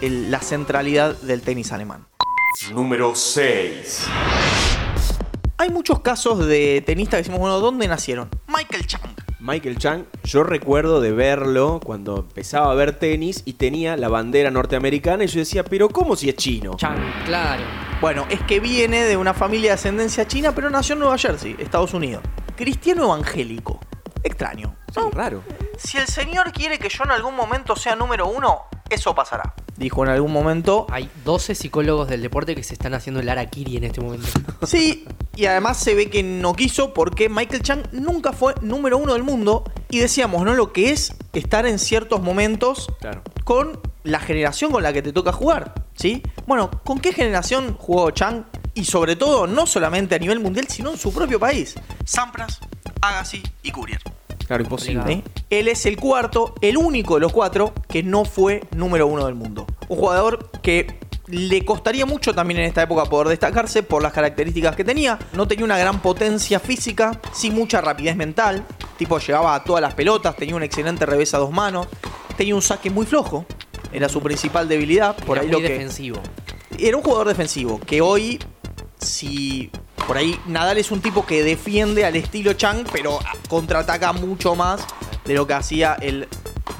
el- 0.00 0.30
la 0.30 0.38
centralidad 0.40 1.16
del 1.20 1.42
tenis 1.42 1.72
alemán. 1.72 2.06
Número 2.72 3.14
6. 3.16 4.04
Hay 5.58 5.70
muchos 5.70 6.00
casos 6.00 6.46
de 6.46 6.82
tenistas 6.86 7.18
que 7.18 7.22
decimos, 7.22 7.40
bueno, 7.40 7.58
¿dónde 7.60 7.88
nacieron? 7.88 8.28
Michael 8.46 8.86
Chang. 8.86 9.14
Michael 9.42 9.76
Chang, 9.76 10.04
yo 10.22 10.44
recuerdo 10.44 11.00
de 11.00 11.10
verlo 11.10 11.80
cuando 11.84 12.18
empezaba 12.18 12.70
a 12.70 12.74
ver 12.76 12.96
tenis 12.96 13.42
y 13.44 13.54
tenía 13.54 13.96
la 13.96 14.08
bandera 14.08 14.52
norteamericana 14.52 15.24
y 15.24 15.26
yo 15.26 15.40
decía, 15.40 15.64
pero 15.64 15.88
¿cómo 15.88 16.14
si 16.14 16.28
es 16.28 16.36
chino? 16.36 16.76
Chan, 16.76 16.96
claro. 17.24 17.64
Bueno, 18.00 18.24
es 18.30 18.40
que 18.42 18.60
viene 18.60 19.02
de 19.02 19.16
una 19.16 19.34
familia 19.34 19.70
de 19.70 19.74
ascendencia 19.74 20.28
china, 20.28 20.54
pero 20.54 20.70
nació 20.70 20.92
en 20.92 21.00
Nueva 21.00 21.18
Jersey, 21.18 21.56
Estados 21.58 21.92
Unidos. 21.92 22.22
Cristiano 22.54 23.02
evangélico. 23.02 23.80
Extraño. 24.22 24.76
Sí, 24.94 25.00
¿no? 25.00 25.10
raro. 25.10 25.42
Si 25.76 25.98
el 25.98 26.06
Señor 26.06 26.52
quiere 26.52 26.78
que 26.78 26.88
yo 26.88 27.02
en 27.02 27.10
algún 27.10 27.34
momento 27.34 27.74
sea 27.74 27.96
número 27.96 28.28
uno, 28.28 28.66
eso 28.88 29.12
pasará. 29.12 29.54
Dijo 29.76 30.04
en 30.04 30.10
algún 30.10 30.32
momento. 30.32 30.86
Hay 30.90 31.08
12 31.24 31.54
psicólogos 31.54 32.08
del 32.08 32.22
deporte 32.22 32.54
que 32.54 32.62
se 32.62 32.74
están 32.74 32.94
haciendo 32.94 33.20
el 33.20 33.28
Arakiri 33.28 33.76
en 33.76 33.84
este 33.84 34.00
momento. 34.00 34.26
Sí, 34.66 35.04
y 35.34 35.46
además 35.46 35.78
se 35.78 35.94
ve 35.94 36.08
que 36.08 36.22
no 36.22 36.54
quiso 36.54 36.94
porque 36.94 37.28
Michael 37.28 37.62
Chang 37.62 37.82
nunca 37.92 38.32
fue 38.32 38.54
número 38.62 38.96
uno 38.98 39.14
del 39.14 39.24
mundo. 39.24 39.64
Y 39.90 39.98
decíamos, 39.98 40.44
¿no? 40.44 40.54
Lo 40.54 40.72
que 40.72 40.90
es 40.90 41.14
estar 41.32 41.66
en 41.66 41.78
ciertos 41.78 42.22
momentos 42.22 42.88
Claro. 43.00 43.22
con 43.44 43.80
la 44.04 44.20
generación 44.20 44.70
con 44.70 44.82
la 44.82 44.92
que 44.92 45.02
te 45.02 45.12
toca 45.12 45.32
jugar, 45.32 45.74
¿sí? 45.94 46.22
Bueno, 46.46 46.70
¿con 46.84 46.98
qué 47.00 47.12
generación 47.12 47.76
jugó 47.78 48.10
Chang? 48.12 48.44
Y 48.74 48.84
sobre 48.84 49.16
todo, 49.16 49.46
no 49.46 49.66
solamente 49.66 50.14
a 50.14 50.18
nivel 50.18 50.40
mundial, 50.40 50.66
sino 50.68 50.90
en 50.92 50.98
su 50.98 51.12
propio 51.12 51.38
país. 51.40 51.74
Sampras, 52.04 52.60
Agassi 53.00 53.42
y 53.62 53.70
Courier. 53.70 54.00
Claro, 54.52 54.64
imposible. 54.64 55.02
¿sí? 55.06 55.24
Él 55.50 55.68
es 55.68 55.86
el 55.86 55.96
cuarto, 55.96 56.54
el 56.60 56.76
único 56.76 57.14
de 57.14 57.20
los 57.20 57.32
cuatro 57.32 57.72
que 57.88 58.02
no 58.02 58.24
fue 58.26 58.62
número 58.76 59.06
uno 59.06 59.24
del 59.26 59.34
mundo. 59.34 59.66
Un 59.88 59.96
jugador 59.98 60.50
que 60.62 60.98
le 61.28 61.64
costaría 61.64 62.04
mucho 62.04 62.34
también 62.34 62.60
en 62.60 62.66
esta 62.66 62.82
época 62.82 63.04
poder 63.06 63.28
destacarse 63.28 63.82
por 63.82 64.02
las 64.02 64.12
características 64.12 64.76
que 64.76 64.84
tenía. 64.84 65.18
No 65.32 65.48
tenía 65.48 65.64
una 65.64 65.78
gran 65.78 66.02
potencia 66.02 66.60
física, 66.60 67.18
sí 67.32 67.50
mucha 67.50 67.80
rapidez 67.80 68.14
mental. 68.16 68.64
Tipo 68.98 69.18
llegaba 69.18 69.54
a 69.54 69.64
todas 69.64 69.80
las 69.80 69.94
pelotas, 69.94 70.36
tenía 70.36 70.54
un 70.54 70.62
excelente 70.62 71.06
revés 71.06 71.32
a 71.32 71.38
dos 71.38 71.50
manos, 71.50 71.86
tenía 72.36 72.54
un 72.54 72.60
saque 72.62 72.90
muy 72.90 73.06
flojo. 73.06 73.46
Era 73.92 74.08
su 74.10 74.20
principal 74.20 74.68
debilidad. 74.68 75.16
Por 75.16 75.38
Era 75.38 75.42
ahí 75.42 75.46
muy 75.48 75.62
lo 75.62 75.66
que 75.66 75.72
defensivo. 75.72 76.20
era 76.78 76.96
un 76.96 77.02
jugador 77.02 77.28
defensivo 77.28 77.80
que 77.80 78.00
hoy, 78.02 78.38
si 78.98 79.70
por 80.12 80.18
ahí 80.18 80.38
Nadal 80.44 80.76
es 80.76 80.90
un 80.90 81.00
tipo 81.00 81.24
que 81.24 81.42
defiende 81.42 82.04
al 82.04 82.14
estilo 82.16 82.52
Chang, 82.52 82.84
pero 82.92 83.18
contraataca 83.48 84.12
mucho 84.12 84.54
más 84.54 84.84
de 85.24 85.32
lo 85.32 85.46
que 85.46 85.54
hacía 85.54 85.94
el 85.94 86.28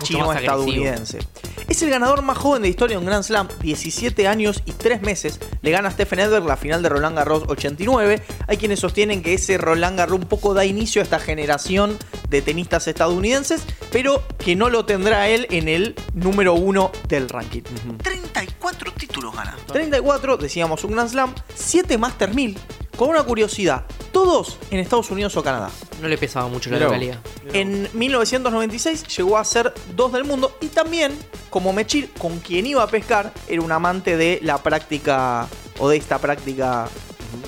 chino 0.03 0.31
estadounidense. 0.35 1.21
Es 1.67 1.81
el 1.81 1.89
ganador 1.89 2.21
más 2.21 2.37
joven 2.37 2.61
de 2.61 2.69
historia 2.69 2.97
en 2.97 3.01
un 3.01 3.07
Grand 3.07 3.25
Slam, 3.25 3.49
17 3.63 4.29
años 4.29 4.63
y 4.67 4.73
3 4.73 5.01
meses. 5.01 5.41
Le 5.63 5.71
gana 5.71 5.89
a 5.89 5.93
Stephen 5.93 6.19
Edberg 6.19 6.45
la 6.45 6.59
final 6.59 6.83
de 6.83 6.91
Roland 6.91 7.17
Garros 7.17 7.45
89. 7.49 8.23
Hay 8.49 8.59
quienes 8.59 8.81
sostienen 8.81 9.23
que 9.23 9.33
ese 9.33 9.57
Roland 9.57 9.97
Garros 9.97 10.19
un 10.19 10.29
poco 10.29 10.53
da 10.53 10.67
inicio 10.67 11.01
a 11.01 11.05
esta 11.05 11.19
generación 11.19 11.97
de 12.29 12.43
tenistas 12.43 12.87
estadounidenses, 12.87 13.63
pero 13.91 14.23
que 14.37 14.57
no 14.57 14.69
lo 14.69 14.85
tendrá 14.85 15.31
él 15.31 15.47
en 15.51 15.69
el 15.69 15.95
número 16.13 16.53
uno 16.53 16.93
del 17.09 17.31
ranking. 17.31 17.63
34 18.03 18.93
títulos 18.93 19.35
gana. 19.35 19.57
34, 19.69 20.37
decíamos 20.37 20.85
un 20.85 20.93
Grand 20.93 21.09
Slam, 21.09 21.35
7 21.55 21.97
Master 21.97 22.35
1000. 22.35 22.59
Con 22.97 23.09
una 23.09 23.23
curiosidad, 23.23 23.85
todos 24.13 24.59
en 24.71 24.79
Estados 24.79 25.11
Unidos 25.11 25.37
o 25.37 25.43
Canadá. 25.43 25.71
No 26.01 26.09
le 26.09 26.19
pesaba 26.19 26.49
mucho 26.49 26.71
la 26.71 26.77
Mirá 26.77 26.87
vos. 26.89 26.95
localidad. 26.97 27.19
En 27.53 27.89
1996 27.95 29.05
llegó 29.17 29.39
a 29.39 29.45
ser 29.45 29.73
dos 29.97 30.13
del 30.13 30.25
mundo 30.25 30.57
y 30.61 30.67
también, 30.69 31.13
como 31.51 31.73
Mechir, 31.73 32.11
con 32.19 32.39
quien 32.41 32.67
iba 32.67 32.83
a 32.83 32.87
pescar, 32.87 33.33
era 33.49 33.63
un 33.63 33.73
amante 33.73 34.17
de 34.17 34.41
la 34.43 34.59
práctica 34.59 35.47
o 35.79 35.89
de 35.89 35.97
esta 35.97 36.19
práctica 36.19 36.89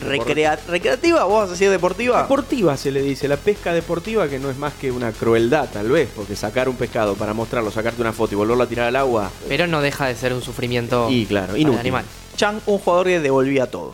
recrea- 0.00 0.58
recreativa, 0.66 1.24
vos 1.24 1.40
vas 1.42 1.48
a 1.50 1.52
decir 1.52 1.70
deportiva. 1.70 2.22
Deportiva 2.22 2.76
se 2.76 2.90
le 2.90 3.02
dice, 3.02 3.28
la 3.28 3.36
pesca 3.36 3.72
deportiva 3.74 4.28
que 4.28 4.38
no 4.38 4.48
es 4.50 4.56
más 4.56 4.72
que 4.74 4.90
una 4.90 5.12
crueldad 5.12 5.68
tal 5.72 5.90
vez, 5.90 6.08
porque 6.16 6.36
sacar 6.36 6.68
un 6.70 6.76
pescado 6.76 7.14
para 7.16 7.34
mostrarlo, 7.34 7.70
sacarte 7.70 8.00
una 8.00 8.12
foto 8.12 8.32
y 8.32 8.36
volverlo 8.36 8.62
a 8.64 8.66
tirar 8.66 8.88
al 8.88 8.96
agua, 8.96 9.30
Pero 9.48 9.66
no 9.66 9.82
deja 9.82 10.06
de 10.06 10.14
ser 10.16 10.32
un 10.32 10.42
sufrimiento 10.42 11.08
y 11.10 11.26
claro, 11.26 11.48
para 11.48 11.56
el 11.56 11.62
inútil. 11.62 11.80
animal. 11.80 12.04
Chang, 12.36 12.60
un 12.66 12.78
jugador 12.78 13.06
que 13.06 13.20
devolvía 13.20 13.66
todo. 13.70 13.92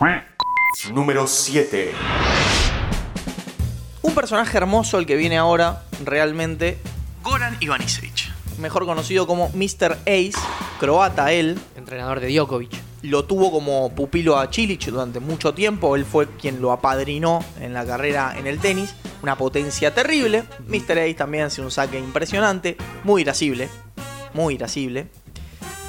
Número 0.93 1.27
7. 1.27 1.93
Un 4.01 4.15
personaje 4.15 4.57
hermoso 4.57 4.97
el 4.97 5.05
que 5.05 5.15
viene 5.15 5.37
ahora, 5.37 5.83
realmente. 6.03 6.77
Goran 7.23 7.57
Ivanisevic. 7.59 8.31
Mejor 8.57 8.85
conocido 8.85 9.27
como 9.27 9.49
Mr. 9.49 9.99
Ace, 10.05 10.33
croata 10.79 11.31
él, 11.31 11.59
Entrenador 11.75 12.19
de 12.19 12.33
Djokovic. 12.33 12.71
lo 13.03 13.25
tuvo 13.25 13.51
como 13.51 13.93
pupilo 13.95 14.37
a 14.37 14.49
Chilich 14.49 14.87
durante 14.89 15.19
mucho 15.19 15.53
tiempo. 15.53 15.95
Él 15.95 16.05
fue 16.05 16.27
quien 16.27 16.61
lo 16.61 16.71
apadrinó 16.71 17.43
en 17.59 17.73
la 17.73 17.85
carrera 17.85 18.33
en 18.37 18.47
el 18.47 18.59
tenis. 18.59 18.95
Una 19.21 19.35
potencia 19.37 19.93
terrible. 19.93 20.43
Mr. 20.67 20.99
Ace 20.99 21.13
también 21.13 21.45
hace 21.45 21.61
un 21.61 21.71
saque 21.71 21.99
impresionante. 21.99 22.77
Muy 23.03 23.21
irascible. 23.21 23.69
Muy 24.33 24.55
irascible. 24.55 25.07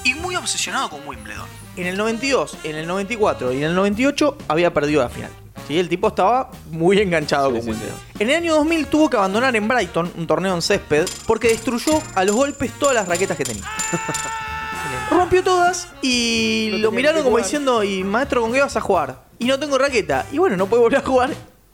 Y 0.05 0.14
muy 0.14 0.37
obsesionado 0.37 0.90
con 0.90 1.07
Wimbledon. 1.07 1.62
En 1.76 1.87
el 1.87 1.96
92, 1.96 2.58
en 2.64 2.76
el 2.76 2.87
94 2.87 3.52
y 3.52 3.58
en 3.58 3.62
el 3.64 3.74
98 3.74 4.37
había 4.48 4.74
perdido 4.74 5.02
la 5.02 5.08
final. 5.08 5.30
Sí, 5.66 5.78
el 5.78 5.88
tipo 5.88 6.08
estaba 6.08 6.50
muy 6.70 6.98
enganchado 6.98 7.48
Sí, 7.48 7.54
con 7.54 7.62
sí, 7.62 7.70
Wimbledon. 7.70 7.94
En 8.18 8.30
el 8.30 8.37
año 8.37 8.54
2000 8.56 8.87
tuvo 8.88 9.08
que 9.08 9.16
abandonar 9.16 9.54
en 9.56 9.68
Brighton, 9.68 10.12
un 10.16 10.26
torneo 10.26 10.54
en 10.54 10.61
césped, 10.61 11.06
porque 11.26 11.48
destruyó 11.48 12.02
a 12.14 12.24
los 12.24 12.35
golpes 12.35 12.72
todas 12.78 12.94
las 12.94 13.08
raquetas 13.08 13.37
que 13.37 13.44
tenía. 13.44 13.64
Rompió 15.11 15.42
todas 15.42 15.88
y 16.02 16.70
No 16.72 16.78
lo 16.78 16.92
miraron 16.92 17.22
como 17.22 17.38
diciendo, 17.38 17.82
¿y 17.85 18.02
maestro 18.04 18.42
con 18.42 18.52
qué 18.52 18.61
vas 18.61 18.76
a 18.76 18.80
jugar? 18.80 19.22
Y 19.38 19.46
no 19.46 19.58
tengo 19.58 19.78
raqueta. 19.78 20.26
Y 20.32 20.38
bueno, 20.38 20.56
no 20.56 20.66
puede 20.66 20.82
volver 20.82 20.98
a 20.98 21.04
jugar. 21.04 21.30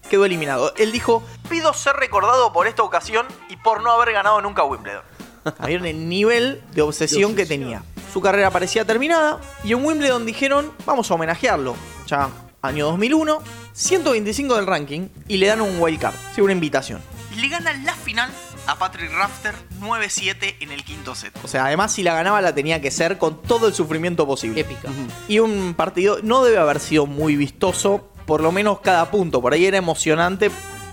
Quedó 0.08 0.24
eliminado. 0.24 0.72
Él 0.76 0.92
dijo, 0.92 1.22
pido 1.48 1.72
ser 1.74 1.96
recordado 1.96 2.52
por 2.52 2.66
esta 2.66 2.82
ocasión 2.82 3.26
y 3.48 3.56
por 3.56 3.82
no 3.82 3.90
haber 3.92 4.12
ganado 4.12 4.40
nunca 4.40 4.64
Wimbledon. 4.64 5.02
Había 5.58 5.78
el 5.78 6.08
nivel 6.08 6.62
de 6.72 6.82
obsesión 6.82 7.34
que 7.34 7.46
tenía. 7.46 7.82
Su 8.12 8.20
carrera 8.20 8.50
parecía 8.50 8.84
terminada 8.84 9.40
y 9.64 9.72
en 9.72 9.84
Wimbledon 9.84 10.24
dijeron, 10.24 10.72
vamos 10.86 11.10
a 11.10 11.14
homenajearlo. 11.14 11.76
Ya, 12.06 12.30
año 12.62 12.86
2001, 12.86 13.42
125 13.72 14.56
del 14.56 14.66
ranking 14.66 15.08
y 15.28 15.36
le 15.36 15.46
dan 15.46 15.60
un 15.60 15.80
wild 15.80 16.00
card, 16.00 16.14
sí, 16.34 16.40
una 16.40 16.52
invitación. 16.52 17.00
Le 17.36 17.48
gana 17.48 17.72
la 17.84 17.94
final 17.94 18.30
a 18.66 18.78
Patrick 18.78 19.12
Rafter 19.12 19.54
9-7 19.80 20.56
en 20.60 20.72
el 20.72 20.84
quinto 20.84 21.14
set. 21.14 21.32
O 21.42 21.48
sea, 21.48 21.66
además 21.66 21.92
si 21.92 22.02
la 22.02 22.14
ganaba 22.14 22.40
la 22.40 22.54
tenía 22.54 22.80
que 22.80 22.90
ser 22.90 23.18
con 23.18 23.40
todo 23.42 23.68
el 23.68 23.74
sufrimiento 23.74 24.26
posible. 24.26 24.60
Épica. 24.60 24.88
Y 25.28 25.38
un 25.38 25.74
partido 25.74 26.18
no 26.22 26.44
debe 26.44 26.58
haber 26.58 26.80
sido 26.80 27.06
muy 27.06 27.36
vistoso, 27.36 28.10
por 28.26 28.42
lo 28.42 28.52
menos 28.52 28.80
cada 28.80 29.10
punto. 29.10 29.40
Por 29.40 29.52
ahí 29.52 29.66
era 29.66 29.78
emocionante 29.78 30.50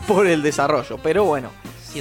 por 0.08 0.28
el 0.28 0.42
desarrollo, 0.42 1.00
pero 1.02 1.24
bueno. 1.26 1.50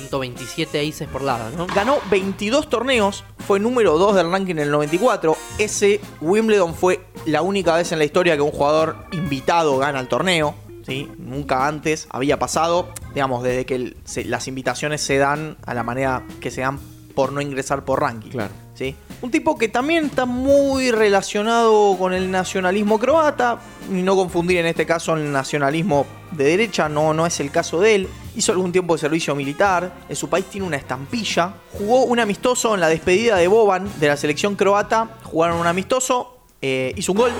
127 0.01 0.89
aces 0.89 1.09
por 1.09 1.23
lado, 1.23 1.51
¿no? 1.57 1.67
Ganó 1.69 1.99
22 2.11 2.69
torneos, 2.69 3.25
fue 3.47 3.61
número 3.61 3.97
2 3.99 4.17
del 4.17 4.31
ranking 4.31 4.53
en 4.55 4.59
el 4.61 4.71
94. 4.71 5.37
Ese 5.59 6.01
Wimbledon 6.21 6.75
fue 6.75 7.07
la 7.27 7.43
única 7.43 7.75
vez 7.77 7.93
en 7.93 7.99
la 7.99 8.05
historia 8.05 8.35
que 8.35 8.43
un 8.43 8.51
jugador 8.51 8.97
invitado 9.13 9.79
gana 9.79 10.01
el 10.01 10.09
torneo. 10.09 10.55
¿sí? 10.85 11.11
Nunca 11.19 11.67
antes 11.67 12.07
había 12.11 12.39
pasado, 12.39 12.89
digamos, 13.15 13.43
desde 13.43 13.65
que 13.65 13.75
el- 13.77 13.97
se- 14.05 14.25
las 14.25 14.49
invitaciones 14.49 15.01
se 15.01 15.17
dan 15.17 15.57
a 15.65 15.73
la 15.75 15.83
manera 15.83 16.27
que 16.41 16.51
se 16.51 16.61
dan 16.61 16.79
por 17.15 17.33
no 17.33 17.41
ingresar 17.41 17.85
por 17.87 18.01
ranking. 18.03 18.31
Claro. 18.31 18.53
¿Sí? 18.75 18.95
Un 19.23 19.31
tipo 19.31 19.57
que 19.57 19.69
también 19.69 20.07
está 20.07 20.27
muy 20.27 20.91
relacionado 20.91 21.97
con 21.97 22.13
el 22.13 22.31
nacionalismo 22.31 22.99
croata, 22.99 23.59
y 23.91 24.03
no 24.03 24.17
confundir 24.17 24.59
en 24.59 24.67
este 24.67 24.87
caso 24.87 25.15
el 25.15 25.31
nacionalismo 25.31 26.07
de 26.33 26.45
derecha, 26.45 26.89
no, 26.89 27.15
no 27.15 27.27
es 27.27 27.41
el 27.41 27.51
caso 27.51 27.81
de 27.81 27.95
él. 27.95 28.09
Hizo 28.37 28.53
algún 28.53 28.73
tiempo 28.73 28.95
de 28.95 29.01
servicio 29.01 29.35
militar, 29.35 29.93
en 30.09 30.17
su 30.17 30.29
país 30.29 30.47
tiene 30.47 30.67
una 30.67 30.77
estampilla, 30.77 31.55
jugó 31.79 32.05
un 32.05 32.19
amistoso 32.19 32.75
en 32.75 32.81
la 32.81 32.89
despedida 32.89 33.37
de 33.37 33.47
Boban 33.49 33.89
de 34.01 34.09
la 34.09 34.17
selección 34.17 34.57
croata, 34.57 35.09
jugaron 35.23 35.59
un 35.59 35.67
amistoso, 35.67 36.39
eh, 36.61 36.93
hizo 36.97 37.13
un 37.13 37.19
gol 37.19 37.33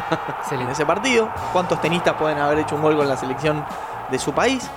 en 0.50 0.68
ese 0.68 0.84
partido. 0.84 1.30
¿Cuántos 1.52 1.80
tenistas 1.80 2.14
pueden 2.14 2.38
haber 2.38 2.58
hecho 2.58 2.76
un 2.76 2.82
gol 2.82 2.96
con 2.96 3.08
la 3.08 3.16
selección 3.16 3.64
de 4.10 4.18
su 4.18 4.32
país? 4.32 4.68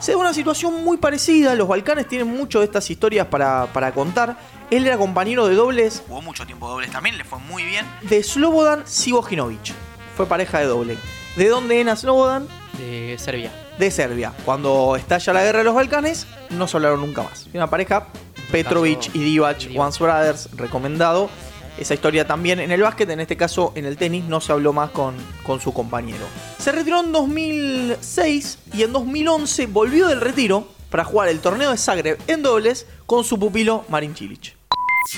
Se 0.00 0.12
da 0.12 0.18
una 0.18 0.32
situación 0.32 0.84
muy 0.84 0.96
parecida. 0.96 1.54
Los 1.54 1.68
Balcanes 1.68 2.06
tienen 2.06 2.28
mucho 2.28 2.60
de 2.60 2.66
estas 2.66 2.88
historias 2.90 3.26
para, 3.26 3.66
para 3.72 3.92
contar. 3.92 4.38
Él 4.70 4.86
era 4.86 4.98
compañero 4.98 5.46
de 5.46 5.54
dobles. 5.54 6.02
Jugó 6.06 6.22
mucho 6.22 6.46
tiempo 6.46 6.68
dobles 6.68 6.90
también, 6.90 7.16
le 7.18 7.24
fue 7.24 7.38
muy 7.38 7.64
bien. 7.64 7.86
De 8.02 8.22
Slobodan 8.22 8.86
Sivojinovic. 8.86 9.72
Fue 10.16 10.26
pareja 10.26 10.58
de 10.58 10.66
doble. 10.66 10.96
¿De 11.36 11.48
dónde 11.48 11.80
era 11.80 11.96
Slobodan? 11.96 12.46
De 12.76 13.16
Serbia. 13.18 13.52
De 13.78 13.90
Serbia. 13.90 14.32
Cuando 14.44 14.96
estalla 14.96 15.32
la 15.32 15.42
guerra 15.42 15.58
de 15.58 15.64
los 15.64 15.74
Balcanes, 15.74 16.26
no 16.50 16.68
se 16.68 16.76
hablaron 16.76 17.00
nunca 17.00 17.22
más. 17.22 17.46
Una 17.54 17.68
pareja, 17.68 18.08
Petrovic 18.52 19.14
y 19.14 19.20
Divac, 19.20 19.58
Divac. 19.58 19.86
Once 19.86 20.02
Brothers, 20.02 20.48
recomendado. 20.56 21.30
Esa 21.78 21.94
historia 21.94 22.26
también 22.26 22.58
en 22.58 22.72
el 22.72 22.82
básquet, 22.82 23.08
en 23.10 23.20
este 23.20 23.36
caso 23.36 23.72
en 23.76 23.84
el 23.84 23.96
tenis, 23.96 24.24
no 24.24 24.40
se 24.40 24.52
habló 24.52 24.72
más 24.72 24.90
con, 24.90 25.14
con 25.44 25.60
su 25.60 25.72
compañero. 25.72 26.26
Se 26.58 26.72
retiró 26.72 27.00
en 27.00 27.12
2006 27.12 28.58
y 28.74 28.82
en 28.82 28.92
2011 28.92 29.66
volvió 29.66 30.08
del 30.08 30.20
retiro 30.20 30.66
para 30.90 31.04
jugar 31.04 31.28
el 31.28 31.40
torneo 31.40 31.70
de 31.70 31.78
Zagreb 31.78 32.18
en 32.26 32.42
dobles 32.42 32.86
con 33.06 33.22
su 33.24 33.38
pupilo 33.38 33.84
Marin 33.88 34.16
Cilic. 34.16 34.56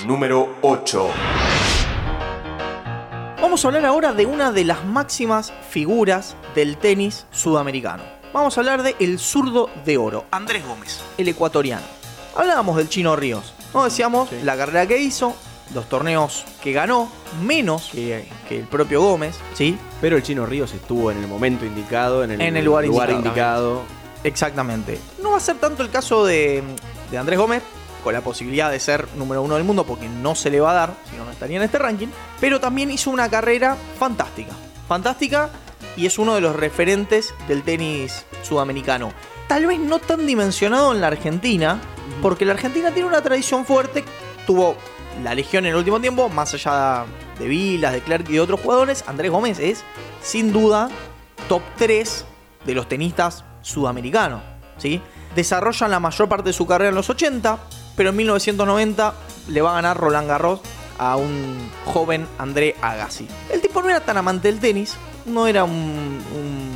Número 0.05 0.55
8. 0.61 1.09
Vamos 3.41 3.65
a 3.65 3.67
hablar 3.67 3.85
ahora 3.85 4.13
de 4.13 4.27
una 4.27 4.51
de 4.51 4.63
las 4.63 4.85
máximas 4.85 5.51
figuras 5.69 6.35
del 6.53 6.77
tenis 6.77 7.25
sudamericano. 7.31 8.03
Vamos 8.33 8.55
a 8.55 8.61
hablar 8.61 8.83
de 8.83 8.95
el 8.99 9.17
zurdo 9.19 9.69
de 9.83 9.97
oro, 9.97 10.25
Andrés 10.29 10.65
Gómez, 10.65 11.01
el 11.17 11.27
ecuatoriano. 11.27 11.85
Hablábamos 12.35 12.77
del 12.77 12.87
Chino 12.87 13.15
Ríos, 13.15 13.53
¿no? 13.73 13.83
Decíamos 13.83 14.31
la 14.43 14.55
carrera 14.55 14.85
que 14.85 14.99
hizo, 14.99 15.35
los 15.73 15.87
torneos 15.87 16.43
que 16.61 16.73
ganó, 16.73 17.09
menos 17.43 17.89
que, 17.91 18.27
que 18.47 18.59
el 18.59 18.65
propio 18.65 19.01
Gómez, 19.01 19.35
¿sí? 19.53 19.77
Pero 19.99 20.17
el 20.17 20.23
Chino 20.23 20.45
Ríos 20.45 20.73
estuvo 20.73 21.11
en 21.11 21.17
el 21.17 21.27
momento 21.27 21.65
indicado, 21.65 22.23
en 22.23 22.31
el, 22.31 22.41
En 22.41 22.57
el 22.57 22.65
lugar 22.65 22.85
indicado. 22.85 23.15
indicado. 23.17 23.81
Exactamente. 24.23 24.99
No 25.21 25.31
va 25.31 25.37
a 25.37 25.41
ser 25.41 25.57
tanto 25.57 25.83
el 25.83 25.89
caso 25.89 26.25
de, 26.25 26.63
de 27.09 27.17
Andrés 27.17 27.39
Gómez, 27.39 27.63
con 28.03 28.13
la 28.13 28.21
posibilidad 28.21 28.71
de 28.71 28.79
ser 28.79 29.07
número 29.15 29.41
uno 29.41 29.55
del 29.55 29.63
mundo, 29.63 29.85
porque 29.85 30.09
no 30.09 30.35
se 30.35 30.49
le 30.49 30.59
va 30.59 30.71
a 30.71 30.73
dar, 30.73 30.93
si 31.09 31.15
no, 31.17 31.25
no 31.25 31.31
estaría 31.31 31.57
en 31.57 31.63
este 31.63 31.77
ranking. 31.77 32.07
Pero 32.39 32.59
también 32.59 32.89
hizo 32.91 33.09
una 33.11 33.29
carrera 33.29 33.77
fantástica. 33.99 34.53
Fantástica 34.87 35.49
y 35.95 36.05
es 36.05 36.17
uno 36.17 36.35
de 36.35 36.41
los 36.41 36.55
referentes 36.55 37.33
del 37.47 37.63
tenis 37.63 38.25
sudamericano. 38.43 39.13
Tal 39.47 39.65
vez 39.65 39.79
no 39.79 39.99
tan 39.99 40.25
dimensionado 40.25 40.93
en 40.93 41.01
la 41.01 41.07
Argentina, 41.07 41.79
porque 42.21 42.45
la 42.45 42.53
Argentina 42.53 42.91
tiene 42.91 43.07
una 43.07 43.21
tradición 43.21 43.65
fuerte. 43.65 44.03
Tuvo 44.47 44.75
la 45.23 45.35
legión 45.35 45.65
en 45.65 45.71
el 45.71 45.77
último 45.77 45.99
tiempo, 45.99 46.29
más 46.29 46.53
allá 46.53 47.05
de 47.39 47.47
Vilas, 47.47 47.93
de 47.93 48.01
Clark 48.01 48.25
y 48.29 48.33
de 48.33 48.39
otros 48.41 48.59
jugadores. 48.61 49.03
Andrés 49.07 49.31
Gómez 49.31 49.59
es, 49.59 49.83
sin 50.21 50.51
duda, 50.53 50.89
top 51.49 51.61
3 51.77 52.25
de 52.65 52.73
los 52.73 52.87
tenistas 52.87 53.43
sudamericanos. 53.61 54.41
¿sí? 54.77 55.01
Desarrollan 55.35 55.91
la 55.91 55.99
mayor 55.99 56.27
parte 56.29 56.49
de 56.49 56.53
su 56.53 56.65
carrera 56.65 56.89
en 56.89 56.95
los 56.95 57.09
80, 57.09 57.57
pero 57.95 58.09
en 58.09 58.15
1990 58.15 59.13
le 59.49 59.61
va 59.61 59.71
a 59.71 59.75
ganar 59.75 59.97
Roland 59.97 60.27
Garros 60.27 60.59
a 60.97 61.15
un 61.17 61.57
joven 61.85 62.27
André 62.37 62.75
Agassi. 62.81 63.27
El 63.49 63.61
tipo 63.61 63.81
no 63.81 63.89
era 63.89 63.99
tan 64.01 64.17
amante 64.17 64.47
del 64.51 64.59
tenis, 64.59 64.95
no 65.25 65.47
era 65.47 65.63
un, 65.63 65.71
un 65.71 66.71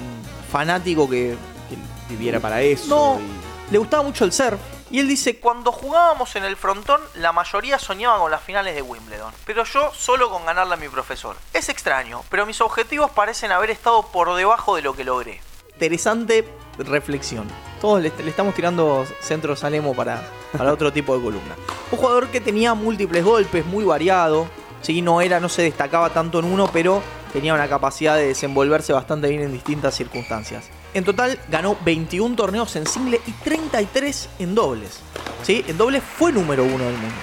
fanático 0.51 1.09
que, 1.09 1.35
que 1.69 1.75
Viviera 2.13 2.39
para 2.39 2.61
eso. 2.61 2.87
No. 2.87 3.19
y- 3.19 3.45
le 3.71 3.77
gustaba 3.79 4.03
mucho 4.03 4.25
el 4.25 4.31
surf. 4.31 4.59
Y 4.91 4.99
él 4.99 5.07
dice, 5.07 5.39
cuando 5.39 5.71
jugábamos 5.71 6.35
en 6.35 6.43
el 6.43 6.55
frontón, 6.55 7.01
la 7.15 7.31
mayoría 7.31 7.79
soñaba 7.79 8.19
con 8.19 8.29
las 8.29 8.43
finales 8.43 8.75
de 8.75 8.83
Wimbledon. 8.83 9.33
Pero 9.45 9.63
yo 9.63 9.91
solo 9.93 10.29
con 10.29 10.45
ganarle 10.45 10.75
a 10.75 10.77
mi 10.77 10.89
profesor. 10.89 11.35
Es 11.53 11.69
extraño, 11.69 12.23
pero 12.29 12.45
mis 12.45 12.61
objetivos 12.61 13.09
parecen 13.11 13.51
haber 13.51 13.71
estado 13.71 14.03
por 14.11 14.35
debajo 14.35 14.75
de 14.75 14.83
lo 14.83 14.95
que 14.95 15.03
logré. 15.03 15.41
Interesante 15.73 16.47
reflexión. 16.77 17.47
Todos 17.81 18.01
le, 18.01 18.11
le 18.17 18.29
estamos 18.29 18.53
tirando 18.53 19.05
centros 19.21 19.63
al 19.63 19.73
emo 19.73 19.95
para, 19.95 20.21
para 20.55 20.71
otro 20.71 20.93
tipo 20.93 21.15
de 21.17 21.23
columna. 21.23 21.55
Un 21.91 21.97
jugador 21.97 22.27
que 22.29 22.39
tenía 22.39 22.73
múltiples 22.73 23.23
golpes, 23.23 23.65
muy 23.65 23.83
variado. 23.83 24.47
Sí, 24.81 25.01
no 25.01 25.19
era, 25.19 25.39
no 25.39 25.49
se 25.49 25.63
destacaba 25.63 26.11
tanto 26.11 26.39
en 26.39 26.45
uno, 26.45 26.69
pero 26.71 27.01
tenía 27.33 27.53
una 27.53 27.67
capacidad 27.67 28.15
de 28.15 28.27
desenvolverse 28.27 28.93
bastante 28.93 29.27
bien 29.29 29.41
en 29.41 29.51
distintas 29.51 29.95
circunstancias. 29.95 30.69
En 30.95 31.03
total 31.03 31.37
ganó 31.49 31.77
21 31.83 32.37
torneos 32.37 32.73
en 32.77 32.87
single 32.87 33.19
y 33.27 33.31
33 33.31 34.29
en 34.39 34.55
dobles. 34.55 35.01
¿Sí? 35.43 35.61
En 35.67 35.77
dobles 35.77 36.01
fue 36.01 36.31
número 36.31 36.63
uno 36.63 36.85
del 36.85 36.93
mundo. 36.93 37.15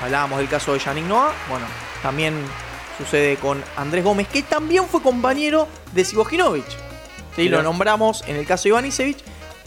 Hablábamos 0.00 0.38
del 0.38 0.48
caso 0.48 0.72
de 0.72 0.78
Yannick 0.78 1.06
Noah. 1.06 1.32
Bueno, 1.48 1.66
también 2.00 2.34
sucede 2.96 3.38
con 3.38 3.60
Andrés 3.76 4.04
Gómez, 4.04 4.28
que 4.28 4.42
también 4.42 4.86
fue 4.86 5.02
compañero 5.02 5.66
de 5.92 6.04
Sivojinovic. 6.04 6.64
¿Sí? 7.34 7.48
Lo 7.48 7.60
nombramos 7.64 8.22
en 8.28 8.36
el 8.36 8.46
caso 8.46 8.64
de 8.64 8.68
Ivanisevic. 8.68 9.18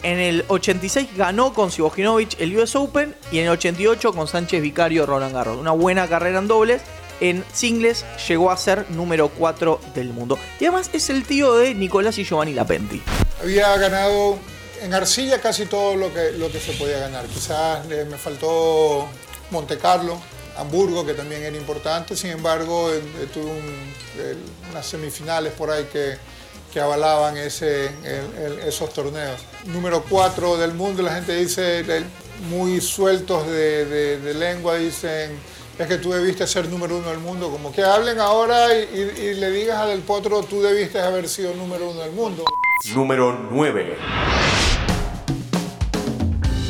En 0.02 0.18
el 0.18 0.46
86 0.48 1.10
ganó 1.14 1.52
con 1.52 1.70
Sivojinovic 1.70 2.40
el 2.40 2.56
US 2.56 2.74
Open 2.74 3.14
y 3.30 3.40
en 3.40 3.44
el 3.44 3.50
88 3.50 4.14
con 4.14 4.28
Sánchez 4.28 4.62
Vicario 4.62 5.04
Roland 5.04 5.34
Garros. 5.34 5.58
Una 5.58 5.72
buena 5.72 6.08
carrera 6.08 6.38
en 6.38 6.48
dobles. 6.48 6.80
En 7.20 7.44
singles 7.52 8.06
llegó 8.28 8.50
a 8.50 8.56
ser 8.56 8.90
número 8.90 9.28
4 9.28 9.80
del 9.94 10.14
mundo. 10.14 10.38
Y 10.58 10.64
además 10.64 10.88
es 10.94 11.10
el 11.10 11.24
tío 11.24 11.54
de 11.54 11.74
Nicolás 11.74 12.16
y 12.16 12.24
Giovanni 12.24 12.54
Lapenti. 12.54 13.02
Había 13.40 13.76
ganado 13.76 14.38
en 14.82 14.94
arcilla 14.94 15.40
casi 15.40 15.66
todo 15.66 15.94
lo 15.96 16.12
que, 16.12 16.60
se 16.60 16.72
podía 16.72 16.98
ganar. 16.98 17.26
Quizás 17.26 17.84
eh, 17.90 18.06
me 18.08 18.16
faltó 18.16 19.06
Monte 19.50 19.78
Carlo, 19.78 20.18
Hamburgo, 20.56 21.04
que 21.04 21.14
también 21.14 21.42
era 21.42 21.56
importante. 21.56 22.16
Sin 22.16 22.30
embargo, 22.30 22.90
eh, 22.92 22.98
eh, 23.20 23.28
tuve 23.32 23.50
unas 24.70 24.86
semifinales 24.86 25.52
por 25.52 25.70
ahí 25.70 25.84
que, 25.92 26.18
avalaban 26.78 27.38
esos 27.38 28.92
torneos. 28.92 29.40
Número 29.64 30.04
4 30.10 30.58
del 30.58 30.74
mundo, 30.74 31.02
la 31.02 31.14
gente 31.14 31.34
dice, 31.34 31.78
el- 31.78 32.04
muy 32.50 32.82
sueltos 32.82 33.46
de, 33.46 34.34
lengua 34.34 34.76
dicen, 34.76 35.38
es 35.78 35.86
que 35.86 35.96
tú 35.96 36.12
debiste 36.12 36.46
ser 36.46 36.68
número 36.68 36.98
uno 36.98 37.08
del 37.08 37.20
mundo. 37.20 37.50
Como 37.50 37.72
que 37.72 37.82
hablen 37.82 38.20
ahora 38.20 38.74
y, 38.74 38.90
y- 38.92 39.20
y 39.28 39.34
le 39.36 39.50
digas 39.52 39.78
a 39.78 39.86
Del 39.86 40.00
Potro, 40.00 40.42
tú 40.42 40.60
debiste 40.60 41.00
haber 41.00 41.30
sido 41.30 41.54
número 41.54 41.88
uno 41.88 42.00
del 42.00 42.12
mundo. 42.12 42.44
Número 42.84 43.48
9. 43.50 43.96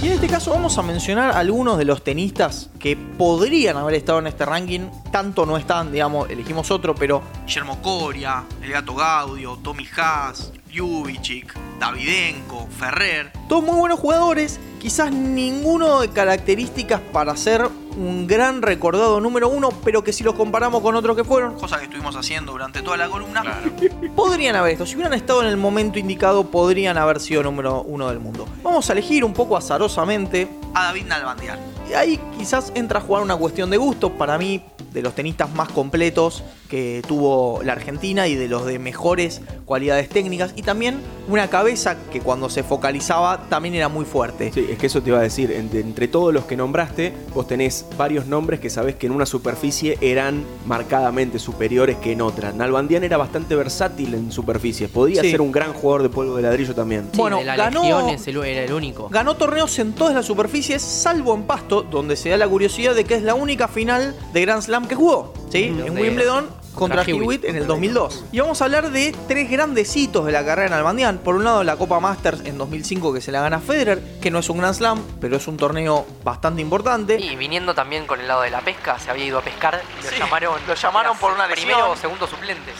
Y 0.03 0.07
en 0.07 0.13
este 0.13 0.29
caso 0.29 0.53
vamos 0.53 0.79
a 0.79 0.83
mencionar 0.83 1.33
algunos 1.33 1.79
de 1.79 1.85
los 1.85 2.05
tenistas 2.05 2.71
que 2.79 2.97
podrían 2.97 3.77
haber 3.77 3.97
estado 3.97 4.21
en 4.21 4.29
este 4.29 4.47
ranking. 4.47 4.89
Tanto 5.11 5.45
no 5.45 5.57
están, 5.57 5.91
digamos, 5.91 6.31
elegimos 6.31 6.71
otro, 6.71 6.95
pero 6.95 7.23
Guillermo 7.45 7.83
Coria, 7.83 8.45
El 8.63 8.71
Gato 8.71 8.95
Gaudio, 8.95 9.59
Tommy 9.63 9.87
Haas, 9.97 10.53
Ljubicic, 10.71 11.53
Davidenko, 11.81 12.69
Ferrer. 12.79 13.33
Todos 13.49 13.65
muy 13.65 13.77
buenos 13.77 13.99
jugadores, 13.99 14.61
quizás 14.81 15.13
ninguno 15.13 16.01
de 16.01 16.11
características 16.11 17.01
para 17.13 17.37
ser 17.37 17.69
un 17.97 18.27
gran 18.27 18.63
recordado 18.63 19.21
número 19.21 19.49
uno, 19.49 19.71
pero 19.85 20.05
que 20.05 20.13
si 20.13 20.23
los 20.23 20.35
comparamos 20.35 20.83
con 20.83 20.95
otros 20.95 21.17
que 21.17 21.25
fueron, 21.25 21.55
cosa 21.55 21.79
que 21.79 21.85
estuvimos 21.85 22.15
haciendo 22.17 22.53
durante 22.53 22.83
toda 22.83 22.97
la 22.97 23.09
columna, 23.09 23.43
podrían 24.17 24.57
haber 24.57 24.73
estado. 24.73 24.87
Si 24.87 24.95
hubieran 24.95 25.15
estado 25.15 25.43
en 25.43 25.49
el 25.49 25.57
momento 25.57 25.99
indicado, 25.99 26.45
podrían 26.51 26.99
haber 26.99 27.21
sido 27.21 27.43
número 27.43 27.83
uno 27.83 28.09
del 28.09 28.21
mundo. 28.21 28.47
Vamos 28.63 28.89
a 28.89 28.93
elegir 28.93 29.25
un 29.25 29.33
poco 29.33 29.57
azarosamente 29.57 30.49
a 30.75 30.85
David 30.85 31.07
Nalbandian. 31.07 31.59
Y 31.89 31.95
ahí 31.95 32.21
quizás 32.37 32.73
entra 32.75 32.99
a 32.99 33.03
jugar 33.03 33.23
una 33.23 33.37
cuestión 33.37 33.71
de 33.71 33.77
gusto. 33.77 34.13
Para 34.13 34.39
mí, 34.39 34.63
de 34.93 35.03
los 35.03 35.15
tenistas 35.15 35.53
más 35.55 35.69
completos 35.69 36.43
que 36.69 37.03
tuvo 37.07 37.61
la 37.63 37.73
Argentina 37.73 38.27
y 38.29 38.35
de 38.35 38.49
los 38.49 38.67
de 38.67 38.79
mejores 38.79 39.41
cualidades 39.65 40.09
técnicas. 40.09 40.53
Y 40.57 40.63
también 40.63 41.01
una 41.29 41.49
cabeza 41.49 41.97
que 42.13 42.21
cuando 42.21 42.49
se 42.49 42.63
focalizaba 42.63 43.49
también 43.49 43.75
era 43.75 43.89
muy 43.89 44.05
fuerte. 44.05 44.53
Sí, 44.53 44.67
es 44.71 44.79
que 44.79 44.87
eso 44.87 45.03
te 45.03 45.11
iba 45.11 45.19
a 45.19 45.23
decir. 45.23 45.51
Entre, 45.53 45.81
entre 45.81 46.09
todos 46.09 46.33
los 46.33 46.45
que 46.45 46.57
nombraste, 46.57 47.13
vos 47.35 47.47
tenés 47.47 47.87
varios 47.97 48.27
nombres 48.27 48.61
que 48.61 48.71
sabés 48.71 48.95
que 48.97 49.07
en 49.07 49.13
una 49.13 49.27
superficie 49.27 49.99
eran 50.01 50.45
marcadamente 50.67 51.39
superiores 51.39 51.97
que 51.97 52.13
en 52.13 52.21
otra. 52.21 52.53
Nalbandian 52.53 53.03
era 53.05 53.17
bastante 53.17 53.57
versátil 53.57 54.15
en 54.15 54.31
superficies. 54.31 54.91
Podía 54.91 55.23
Sí. 55.23 55.31
ser 55.31 55.41
un 55.41 55.53
gran 55.53 55.73
jugador 55.73 56.03
de 56.03 56.09
polvo 56.11 56.37
de 56.37 56.43
ladrillo 56.43 56.75
también. 56.75 57.09
Sí, 57.13 57.19
Bueno, 57.19 57.39
de 57.39 57.45
la 57.45 57.57
ganó- 57.57 57.83
Legión 57.83 58.09
es 58.11 58.27
el- 58.29 58.37
era 58.45 58.65
el 58.65 58.73
único. 58.73 59.09
Ganó 59.09 59.37
torneos 59.37 59.79
en 59.79 59.93
todas 59.95 60.15
las 60.15 60.27
superficies, 60.27 60.83
salvo 60.83 61.35
en 61.35 61.45
Pasto, 61.45 61.83
donde 61.83 62.17
se 62.17 62.29
da 62.29 62.37
la 62.37 62.47
curiosidad 62.49 62.95
de 62.95 63.05
que 63.05 63.15
es 63.15 63.23
la 63.23 63.35
única 63.35 63.69
final 63.69 64.15
de 64.33 64.41
Grand 64.43 64.63
Slam 64.63 64.87
que 64.87 64.95
jugó. 64.95 65.33
¿sí? 65.51 65.65
En 65.65 65.97
Wimbledon 65.97 66.47
contra 66.77 67.03
Hewitt. 67.03 67.45
En 67.45 67.57
el 67.57 67.67
2002. 67.67 68.25
Y 68.31 68.39
vamos 68.41 68.61
a 68.63 68.67
hablar 68.67 68.91
de 68.93 69.13
tres 69.27 69.51
grandes 69.51 69.97
hitos 69.97 70.25
de 70.27 70.31
la 70.33 70.45
carrera 70.45 70.69
en 70.69 70.73
Albandián. 70.75 71.19
Por 71.19 71.35
un 71.35 71.43
lado, 71.45 71.65
la 71.65 71.77
Copa 71.77 71.99
Masters 71.99 72.43
en 72.45 72.57
2005 72.59 73.13
que 73.13 73.21
se 73.21 73.33
la 73.33 73.41
gana 73.41 73.59
Federer, 73.59 74.01
que 74.21 74.31
no 74.31 74.39
es 74.39 74.49
un 74.49 74.59
Grand 74.59 74.75
Slam, 74.75 75.03
pero 75.21 75.37
es 75.37 75.49
un 75.49 75.57
torneo 75.57 76.07
bastante 76.23 76.63
importante. 76.63 77.19
Y 77.19 77.35
viniendo 77.35 77.75
también 77.75 78.07
con 78.07 78.21
el 78.21 78.29
lado 78.29 78.43
de 78.43 78.51
la 78.51 78.61
pesca, 78.61 78.99
se 79.01 79.11
había 79.11 79.25
ido 79.25 79.39
a 79.39 79.43
pescar 79.43 79.81
y 80.01 80.05
lo 80.05 80.11
Sí, 80.11 80.17
llamaron. 80.19 80.61
lo 80.69 80.75
llamaron 80.75 81.17
por 81.19 81.33
una 81.33 81.47
lesión. 81.49 81.67
Primero 81.67 81.91
o 81.91 81.97
segundo 81.97 82.27
suplente. 82.27 82.71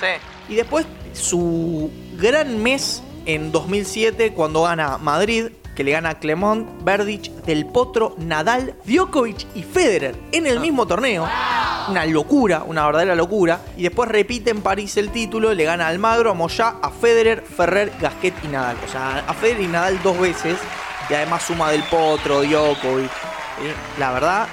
Y 0.49 0.55
después 0.55 0.87
su 1.15 1.91
gran 2.17 2.63
mes 2.63 3.03
en 3.25 3.51
2007 3.51 4.33
cuando 4.33 4.63
gana 4.63 4.99
Madrid, 4.99 5.47
que 5.77 5.85
le 5.85 5.93
gana 5.93 6.09
a 6.11 6.19
Clemont, 6.19 6.67
Verdic, 6.83 7.31
Del 7.45 7.67
Potro, 7.67 8.17
Nadal, 8.19 8.75
Djokovic 8.85 9.47
y 9.55 9.63
Federer 9.63 10.17
en 10.33 10.47
el 10.47 10.59
mismo 10.59 10.87
torneo. 10.87 11.29
Una 11.89 12.05
locura, 12.07 12.65
una 12.67 12.85
verdadera 12.87 13.15
locura. 13.15 13.61
Y 13.77 13.83
después 13.85 14.09
repite 14.09 14.51
en 14.51 14.63
París 14.63 14.97
el 14.97 15.11
título, 15.11 15.55
le 15.55 15.63
gana 15.65 15.85
a 15.87 15.89
Almagro, 15.91 16.31
a 16.31 16.35
Moyá, 16.35 16.77
a 16.83 16.91
Federer, 16.91 17.43
Ferrer, 17.43 17.93
Gasquet 18.01 18.35
y 18.43 18.49
Nadal. 18.49 18.77
O 18.85 18.89
sea, 18.91 19.19
a 19.29 19.35
Federer 19.35 19.63
y 19.63 19.67
Nadal 19.69 20.03
dos 20.03 20.19
veces. 20.19 20.59
Y 21.09 21.15
además 21.15 21.43
suma 21.45 21.71
Del 21.71 21.83
Potro, 21.85 22.43
Djokovic. 22.43 23.07
Eh, 23.63 23.75
La 23.99 24.11
verdad, 24.13 24.49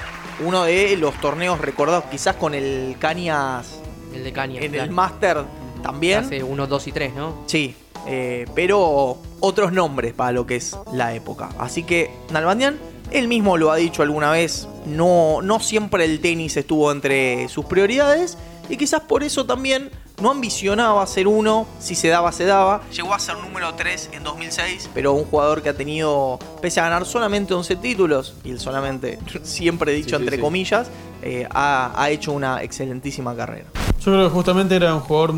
uno 0.45 0.63
de 0.65 0.95
los 0.97 1.15
torneos 1.21 1.59
recordados 1.59 2.03
quizás 2.11 2.35
con 2.35 2.53
el 2.53 2.95
Cañas 2.99 3.79
El 4.13 4.23
de 4.23 4.31
Caña. 4.33 4.61
en 4.61 4.75
el 4.75 4.91
Master 4.91 5.43
también. 5.81 6.25
Hace 6.25 6.43
1, 6.43 6.67
2 6.67 6.87
y 6.87 6.91
3, 6.91 7.13
¿no? 7.15 7.43
Sí, 7.47 7.75
eh, 8.07 8.45
pero 8.55 9.17
otros 9.39 9.71
nombres 9.73 10.13
para 10.13 10.31
lo 10.31 10.45
que 10.45 10.55
es 10.55 10.77
la 10.91 11.13
época. 11.13 11.49
Así 11.59 11.83
que 11.83 12.11
Nalbandian, 12.31 12.77
él 13.11 13.27
mismo 13.27 13.57
lo 13.57 13.71
ha 13.71 13.75
dicho 13.75 14.01
alguna 14.01 14.31
vez, 14.31 14.67
no, 14.85 15.41
no 15.41 15.59
siempre 15.59 16.05
el 16.05 16.19
tenis 16.19 16.57
estuvo 16.57 16.91
entre 16.91 17.47
sus 17.49 17.65
prioridades 17.65 18.37
y 18.69 18.77
quizás 18.77 19.01
por 19.01 19.23
eso 19.23 19.45
también 19.45 19.91
no 20.21 20.31
ambicionaba 20.31 21.05
ser 21.07 21.27
uno, 21.27 21.67
si 21.79 21.95
se 21.95 22.07
daba, 22.07 22.31
se 22.31 22.45
daba. 22.45 22.81
Llegó 22.91 23.13
a 23.13 23.19
ser 23.19 23.35
número 23.39 23.73
3 23.73 24.11
en 24.13 24.23
2006, 24.23 24.89
pero 24.93 25.11
un 25.13 25.25
jugador 25.25 25.61
que 25.61 25.69
ha 25.69 25.73
tenido, 25.75 26.39
pese 26.61 26.79
a 26.79 26.83
ganar 26.83 27.05
solamente 27.05 27.53
11 27.53 27.75
títulos, 27.77 28.35
y 28.43 28.51
el 28.51 28.59
solamente, 28.59 29.19
siempre 29.43 29.91
dicho 29.91 30.11
Sí, 30.11 30.15
sí, 30.17 30.21
entre 30.23 30.35
sí. 30.37 30.41
comillas, 30.41 30.87
eh, 31.23 31.47
ha, 31.51 31.91
ha 32.01 32.09
hecho 32.11 32.31
una 32.31 32.61
excelentísima 32.61 33.35
carrera. 33.35 33.65
Yo 33.99 34.11
creo 34.11 34.27
que 34.27 34.33
justamente 34.33 34.75
era 34.75 34.93
un 34.93 35.01
jugador 35.01 35.33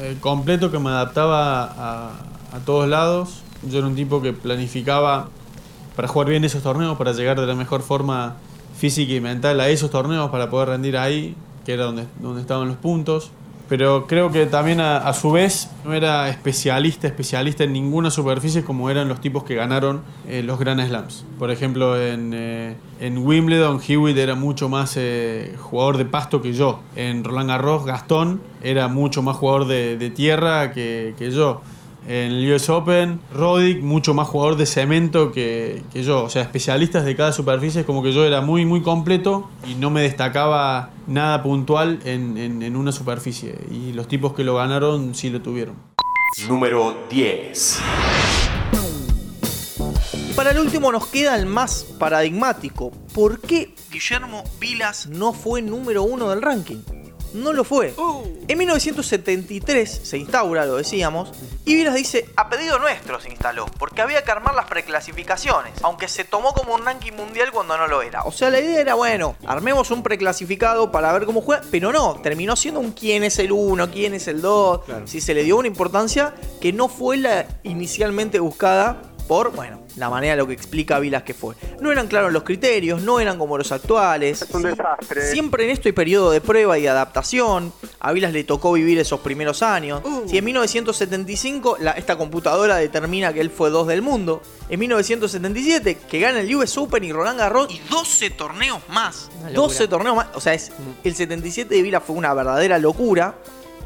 eh, 0.00 0.16
completo 0.20 0.70
que 0.70 0.78
me 0.78 0.90
adaptaba 0.90 1.64
a, 1.64 2.12
a 2.52 2.58
todos 2.64 2.88
lados. 2.88 3.42
Yo 3.68 3.78
era 3.78 3.86
un 3.86 3.96
tipo 3.96 4.22
que 4.22 4.32
planificaba 4.32 5.28
para 5.96 6.08
jugar 6.08 6.28
bien 6.28 6.44
esos 6.44 6.62
torneos, 6.62 6.96
para 6.96 7.12
llegar 7.12 7.40
de 7.40 7.46
la 7.46 7.54
mejor 7.54 7.82
forma 7.82 8.36
física 8.76 9.12
y 9.12 9.20
mental 9.20 9.58
a 9.60 9.68
esos 9.68 9.90
torneos, 9.90 10.30
para 10.30 10.48
poder 10.48 10.68
rendir 10.68 10.96
ahí, 10.96 11.34
que 11.64 11.72
era 11.72 11.84
donde, 11.84 12.06
donde 12.20 12.40
estaban 12.40 12.68
los 12.68 12.76
puntos. 12.76 13.32
Pero 13.68 14.06
creo 14.06 14.32
que 14.32 14.46
también 14.46 14.80
a, 14.80 15.12
su 15.12 15.30
vez 15.30 15.70
no 15.84 15.92
era 15.92 16.30
especialista, 16.30 17.06
especialista 17.06 17.64
en 17.64 17.74
ninguna 17.74 18.10
superficie 18.10 18.64
como 18.64 18.88
eran 18.88 19.08
los 19.08 19.20
tipos 19.20 19.44
que 19.44 19.54
ganaron 19.54 20.02
eh, 20.26 20.42
los 20.42 20.58
Grand 20.58 20.80
Slams. 20.80 21.26
Por 21.38 21.50
ejemplo, 21.50 22.00
en, 22.00 22.32
eh, 22.34 22.76
en 22.98 23.18
Wimbledon, 23.18 23.80
Hewitt 23.86 24.16
era 24.16 24.34
mucho 24.34 24.70
más 24.70 24.94
eh, 24.96 25.54
jugador 25.58 25.98
de 25.98 26.06
pasto 26.06 26.40
que 26.40 26.54
yo. 26.54 26.80
En 26.96 27.24
Roland 27.24 27.50
Garros, 27.50 27.84
Gastón 27.84 28.40
era 28.62 28.88
mucho 28.88 29.22
más 29.22 29.36
jugador 29.36 29.66
de, 29.66 29.98
de 29.98 30.10
tierra 30.10 30.72
que, 30.72 31.14
que 31.18 31.30
yo. 31.30 31.60
En 32.10 32.32
el 32.32 32.52
US 32.54 32.70
Open, 32.70 33.20
Roddick, 33.34 33.82
mucho 33.82 34.14
más 34.14 34.26
jugador 34.28 34.56
de 34.56 34.64
cemento 34.64 35.30
que, 35.30 35.82
que 35.92 36.02
yo. 36.02 36.24
O 36.24 36.30
sea, 36.30 36.40
especialistas 36.40 37.04
de 37.04 37.14
cada 37.14 37.32
superficie, 37.32 37.80
es 37.82 37.86
como 37.86 38.02
que 38.02 38.12
yo 38.12 38.24
era 38.24 38.40
muy, 38.40 38.64
muy 38.64 38.80
completo 38.80 39.50
y 39.68 39.74
no 39.74 39.90
me 39.90 40.00
destacaba 40.00 40.88
nada 41.06 41.42
puntual 41.42 41.98
en, 42.06 42.38
en- 42.38 42.62
en 42.62 42.76
una 42.76 42.92
superficie. 42.92 43.56
Y 43.70 43.92
los 43.92 44.08
tipos 44.08 44.32
que 44.32 44.42
lo 44.42 44.54
ganaron 44.56 45.14
sí 45.14 45.28
lo 45.28 45.42
tuvieron. 45.42 45.74
Número 46.48 46.96
10. 47.10 47.78
Y 50.30 50.32
para 50.32 50.52
el 50.52 50.58
último 50.60 50.90
nos 50.92 51.06
queda 51.08 51.36
el 51.36 51.44
más 51.46 51.84
paradigmático. 51.98 52.90
¿Por 53.12 53.40
qué 53.40 53.74
Guillermo 53.90 54.44
Vilas 54.60 55.08
no 55.08 55.32
fue 55.34 55.60
número 55.62 56.04
uno 56.04 56.30
del 56.30 56.40
ranking? 56.40 56.78
No 57.34 57.52
lo 57.52 57.64
fue. 57.64 57.94
En 58.48 58.58
1973 58.58 60.00
se 60.02 60.18
instaura, 60.18 60.64
lo 60.64 60.76
decíamos, 60.76 61.30
y 61.64 61.74
Vilas 61.74 61.94
dice, 61.94 62.30
a 62.36 62.48
pedido 62.48 62.78
nuestro 62.78 63.20
se 63.20 63.28
instaló, 63.28 63.66
porque 63.78 64.00
había 64.00 64.22
que 64.24 64.30
armar 64.30 64.54
las 64.54 64.66
preclasificaciones, 64.66 65.74
aunque 65.82 66.08
se 66.08 66.24
tomó 66.24 66.54
como 66.54 66.74
un 66.74 66.84
ranking 66.84 67.12
mundial 67.12 67.50
cuando 67.52 67.76
no 67.76 67.86
lo 67.86 68.00
era. 68.00 68.22
O 68.22 68.32
sea, 68.32 68.48
la 68.48 68.60
idea 68.60 68.80
era, 68.80 68.94
bueno, 68.94 69.36
armemos 69.46 69.90
un 69.90 70.02
preclasificado 70.02 70.90
para 70.90 71.12
ver 71.12 71.26
cómo 71.26 71.42
juega, 71.42 71.62
pero 71.70 71.92
no, 71.92 72.14
terminó 72.22 72.56
siendo 72.56 72.80
un 72.80 72.92
quién 72.92 73.22
es 73.24 73.38
el 73.38 73.52
1, 73.52 73.90
quién 73.90 74.14
es 74.14 74.28
el 74.28 74.40
2, 74.40 74.80
si 75.04 75.20
se 75.20 75.34
le 75.34 75.44
dio 75.44 75.58
una 75.58 75.68
importancia 75.68 76.34
que 76.60 76.72
no 76.72 76.88
fue 76.88 77.18
la 77.18 77.46
inicialmente 77.62 78.38
buscada 78.40 79.02
por, 79.26 79.52
bueno, 79.52 79.82
la 79.98 80.08
manera 80.10 80.32
de 80.34 80.36
lo 80.38 80.46
que 80.46 80.52
explica 80.54 80.98
Vilas 80.98 81.22
que 81.24 81.34
fue. 81.34 81.54
No 81.80 81.90
eran 81.92 82.06
claros 82.08 82.32
los 82.32 82.42
criterios, 82.44 83.02
no 83.02 83.20
eran 83.20 83.38
como 83.38 83.58
los 83.58 83.72
actuales. 83.72 84.42
Es 84.42 84.50
un 84.54 84.62
desastre. 84.62 85.30
Siempre 85.30 85.64
en 85.64 85.70
esto 85.70 85.88
hay 85.88 85.92
periodo 85.92 86.30
de 86.30 86.40
prueba 86.40 86.78
y 86.78 86.82
de 86.82 86.88
adaptación. 86.88 87.72
A 88.00 88.12
Vilas 88.12 88.32
le 88.32 88.44
tocó 88.44 88.72
vivir 88.72 88.98
esos 88.98 89.20
primeros 89.20 89.62
años. 89.62 90.02
Si 90.26 90.38
en 90.38 90.44
1975 90.44 91.76
la- 91.80 91.92
esta 91.92 92.16
computadora 92.16 92.76
determina 92.76 93.32
que 93.32 93.40
él 93.40 93.50
fue 93.50 93.70
dos 93.70 93.86
del 93.86 94.02
mundo, 94.02 94.40
en 94.68 94.78
1977 94.80 95.98
que 96.08 96.20
gana 96.20 96.40
el 96.40 96.54
US 96.56 96.76
Open 96.78 97.04
y 97.04 97.12
Roland 97.12 97.38
Garros 97.38 97.68
y 97.70 97.80
12 97.90 98.30
torneos 98.30 98.80
más. 98.88 99.28
Una 99.40 99.50
locura. 99.50 99.54
12 99.54 99.88
torneos 99.88 100.16
más. 100.16 100.26
O 100.34 100.40
sea, 100.40 100.54
es, 100.54 100.70
el 101.04 101.14
77 101.14 101.74
de 101.74 101.82
Vilas 101.82 102.02
fue 102.06 102.16
una 102.16 102.32
verdadera 102.34 102.78
locura. 102.78 103.34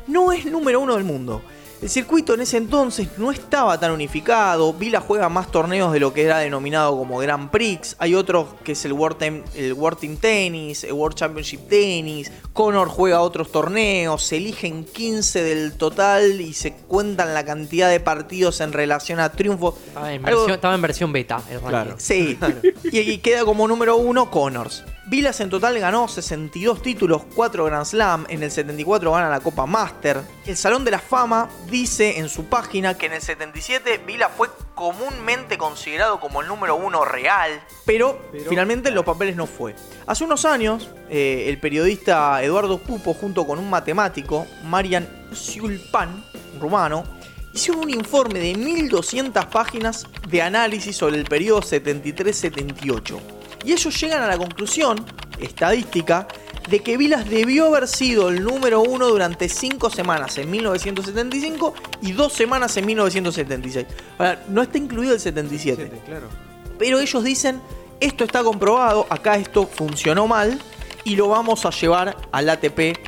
No 0.06 0.32
es 0.32 0.44
número 0.46 0.80
uno 0.80 0.94
del 0.94 1.04
mundo. 1.04 1.42
El 1.82 1.90
circuito 1.90 2.34
en 2.34 2.40
ese 2.42 2.58
entonces 2.58 3.08
no 3.18 3.32
estaba 3.32 3.78
tan 3.80 3.90
unificado. 3.90 4.72
Vila 4.72 5.00
juega 5.00 5.28
más 5.28 5.50
torneos 5.50 5.92
de 5.92 5.98
lo 5.98 6.14
que 6.14 6.22
era 6.22 6.38
denominado 6.38 6.96
como 6.96 7.18
Grand 7.18 7.50
Prix. 7.50 7.96
Hay 7.98 8.14
otros 8.14 8.46
que 8.62 8.72
es 8.72 8.84
el 8.84 8.92
World 8.92 9.18
Team, 9.18 9.42
el 9.56 9.72
World 9.72 9.98
Team 9.98 10.16
Tennis, 10.16 10.84
el 10.84 10.92
World 10.92 11.16
Championship 11.16 11.66
Tennis. 11.68 12.30
Conor 12.52 12.86
juega 12.88 13.20
otros 13.20 13.50
torneos. 13.50 14.22
Se 14.22 14.36
eligen 14.36 14.84
15 14.84 15.42
del 15.42 15.72
total 15.72 16.40
y 16.40 16.52
se 16.52 16.72
cuentan 16.72 17.34
la 17.34 17.44
cantidad 17.44 17.90
de 17.90 17.98
partidos 17.98 18.60
en 18.60 18.72
relación 18.72 19.18
a 19.18 19.32
triunfos. 19.32 19.74
Estaba 19.88 20.12
en 20.12 20.24
Algo- 20.24 20.36
versión, 20.42 20.54
estaba 20.54 20.74
en 20.76 20.82
versión 20.82 21.12
beta 21.12 21.42
el 21.50 21.54
ranking. 21.54 21.68
Claro. 21.68 21.94
Sí, 21.98 22.38
y 22.92 23.00
aquí 23.00 23.18
queda 23.18 23.44
como 23.44 23.66
número 23.66 23.96
uno 23.96 24.30
Connors. 24.30 24.84
Vilas 25.12 25.40
en 25.40 25.50
total 25.50 25.78
ganó 25.78 26.08
62 26.08 26.80
títulos, 26.80 27.24
4 27.34 27.66
Grand 27.66 27.84
Slam, 27.84 28.24
en 28.30 28.42
el 28.42 28.50
74 28.50 29.12
gana 29.12 29.28
la 29.28 29.40
Copa 29.40 29.66
Master. 29.66 30.22
El 30.46 30.56
Salón 30.56 30.86
de 30.86 30.90
la 30.90 31.00
Fama 31.00 31.50
dice 31.68 32.18
en 32.18 32.30
su 32.30 32.46
página 32.46 32.96
que 32.96 33.04
en 33.04 33.12
el 33.12 33.20
77 33.20 34.04
Vila 34.06 34.30
fue 34.30 34.48
comúnmente 34.74 35.58
considerado 35.58 36.18
como 36.18 36.40
el 36.40 36.48
número 36.48 36.76
uno 36.76 37.04
real, 37.04 37.62
pero, 37.84 38.22
finalmente 38.48 38.88
en 38.88 38.94
los 38.94 39.04
papeles 39.04 39.36
no 39.36 39.46
fue. 39.46 39.76
Hace 40.06 40.24
unos 40.24 40.46
años, 40.46 40.88
eh, 41.10 41.44
el 41.48 41.60
periodista 41.60 42.42
Eduardo 42.42 42.78
Pupo, 42.78 43.12
junto 43.12 43.46
con 43.46 43.58
un 43.58 43.68
matemático, 43.68 44.46
Marian 44.64 45.06
Siulpan, 45.34 46.24
rumano, 46.58 47.04
hicieron 47.52 47.82
un 47.82 47.90
informe 47.90 48.38
de 48.38 48.54
1200 48.54 49.44
páginas 49.44 50.06
de 50.26 50.40
análisis 50.40 50.96
sobre 50.96 51.18
el 51.18 51.24
periodo 51.24 51.60
73-78. 51.60 53.41
Y 53.64 53.72
ellos 53.72 54.00
llegan 54.00 54.22
a 54.22 54.26
la 54.26 54.38
conclusión, 54.38 55.04
estadística, 55.40 56.26
de 56.68 56.80
que 56.80 56.96
Vilas 56.96 57.28
debió 57.28 57.66
haber 57.66 57.88
sido 57.88 58.28
el 58.28 58.42
número 58.42 58.82
uno 58.82 59.08
durante 59.08 59.48
5 59.48 59.90
semanas 59.90 60.38
en 60.38 60.50
1975 60.50 61.74
y 62.02 62.12
2 62.12 62.32
semanas 62.32 62.76
en 62.76 62.86
1976. 62.86 63.86
Ahora, 64.18 64.42
no 64.48 64.62
está 64.62 64.78
incluido 64.78 65.14
el 65.14 65.20
77. 65.20 65.90
claro. 66.06 66.28
Pero 66.78 66.98
ellos 66.98 67.22
dicen, 67.22 67.60
esto 68.00 68.24
está 68.24 68.42
comprobado, 68.42 69.06
acá 69.08 69.36
esto 69.36 69.66
funcionó 69.66 70.26
mal 70.26 70.58
y 71.04 71.16
lo 71.16 71.28
vamos 71.28 71.64
a 71.66 71.70
llevar 71.70 72.16
al 72.32 72.48
ATP 72.48 72.98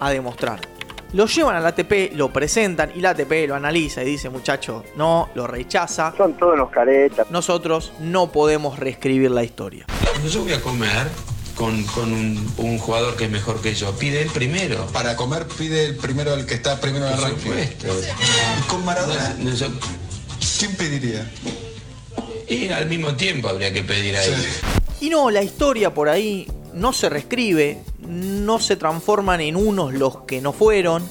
a 0.00 0.10
demostrar. 0.10 0.60
Lo 1.12 1.26
llevan 1.26 1.56
al 1.56 1.66
ATP, 1.66 2.14
lo 2.14 2.32
presentan 2.32 2.90
y 2.94 3.00
el 3.00 3.06
ATP 3.06 3.46
lo 3.46 3.54
analiza 3.54 4.02
y 4.02 4.06
dice, 4.06 4.30
muchacho, 4.30 4.82
no, 4.96 5.28
lo 5.34 5.46
rechaza. 5.46 6.14
Son 6.16 6.34
todos 6.34 6.54
unos 6.54 6.70
caretas. 6.70 7.30
Nosotros 7.30 7.92
no 8.00 8.32
podemos 8.32 8.78
reescribir 8.78 9.30
la 9.30 9.44
historia. 9.44 9.86
Yo 10.30 10.42
voy 10.42 10.52
a 10.52 10.60
comer 10.60 11.08
con, 11.56 11.82
con 11.84 12.12
un, 12.12 12.52
un 12.56 12.78
jugador 12.78 13.16
que 13.16 13.24
es 13.24 13.30
mejor 13.30 13.60
que 13.60 13.74
yo, 13.74 13.92
pide 13.92 14.22
el 14.22 14.30
primero. 14.30 14.86
Para 14.88 15.16
comer 15.16 15.46
pide 15.46 15.84
el 15.86 15.96
primero 15.96 16.34
el 16.34 16.46
que 16.46 16.54
está 16.54 16.80
primero 16.80 17.06
en 17.06 17.12
el 17.12 17.18
Por 17.18 17.28
ranking. 17.28 17.42
supuesto. 17.50 17.88
Con 18.68 18.84
Maradona, 18.84 19.36
No, 19.38 19.50
no, 19.50 19.56
yo- 19.56 19.68
¿quién 20.58 20.74
pediría? 20.76 21.30
y 22.48 22.68
al 22.68 22.86
mismo 22.86 23.14
tiempo 23.14 23.48
habría 23.48 23.72
que 23.72 23.82
pedir 23.82 24.16
ahí. 24.16 24.30
Y 25.00 25.08
no, 25.10 25.30
la 25.30 25.42
historia 25.42 25.92
por 25.94 26.08
ahí 26.08 26.46
no 26.74 26.92
se 26.92 27.08
reescribe, 27.08 27.80
no 28.06 28.58
se 28.60 28.76
transforman 28.76 29.40
en 29.40 29.56
unos 29.56 29.92
los 29.94 30.22
que 30.24 30.40
no 30.40 30.52
fueron, 30.52 31.02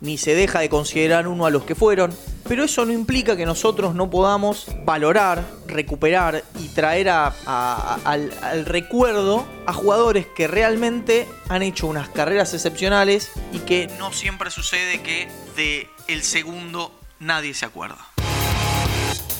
ni 0.00 0.16
se 0.18 0.34
deja 0.34 0.60
de 0.60 0.68
considerar 0.68 1.28
uno 1.28 1.44
a 1.46 1.50
los 1.50 1.64
que 1.64 1.74
fueron, 1.74 2.12
pero 2.48 2.64
eso 2.64 2.84
no 2.84 2.92
implica 2.92 3.36
que 3.36 3.44
nosotros 3.44 3.94
no 3.94 4.10
podamos 4.10 4.66
valorar, 4.84 5.44
recuperar 5.66 6.42
y 6.58 6.68
traer 6.68 7.10
al, 7.10 7.34
al 7.44 8.64
recuerdo 8.64 9.46
a 9.66 9.72
jugadores 9.72 10.26
que 10.26 10.48
realmente 10.48 11.28
han 11.48 11.62
hecho 11.62 11.86
unas 11.86 12.08
carreras 12.08 12.54
excepcionales 12.54 13.30
y 13.52 13.58
que 13.60 13.88
no 13.98 14.12
siempre 14.12 14.50
sucede 14.50 15.02
que 15.02 15.28
de 15.56 15.88
el 16.08 16.22
segundo 16.22 16.98
nadie 17.20 17.54
se 17.54 17.66
acuerda. 17.66 17.98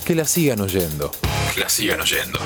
Que 0.05 0.15
la 0.15 0.25
sigan 0.25 0.61
oyendo. 0.61 1.11
Que 1.53 1.61
la 1.61 1.69
sigan 1.69 2.01
oyendo. 2.01 2.39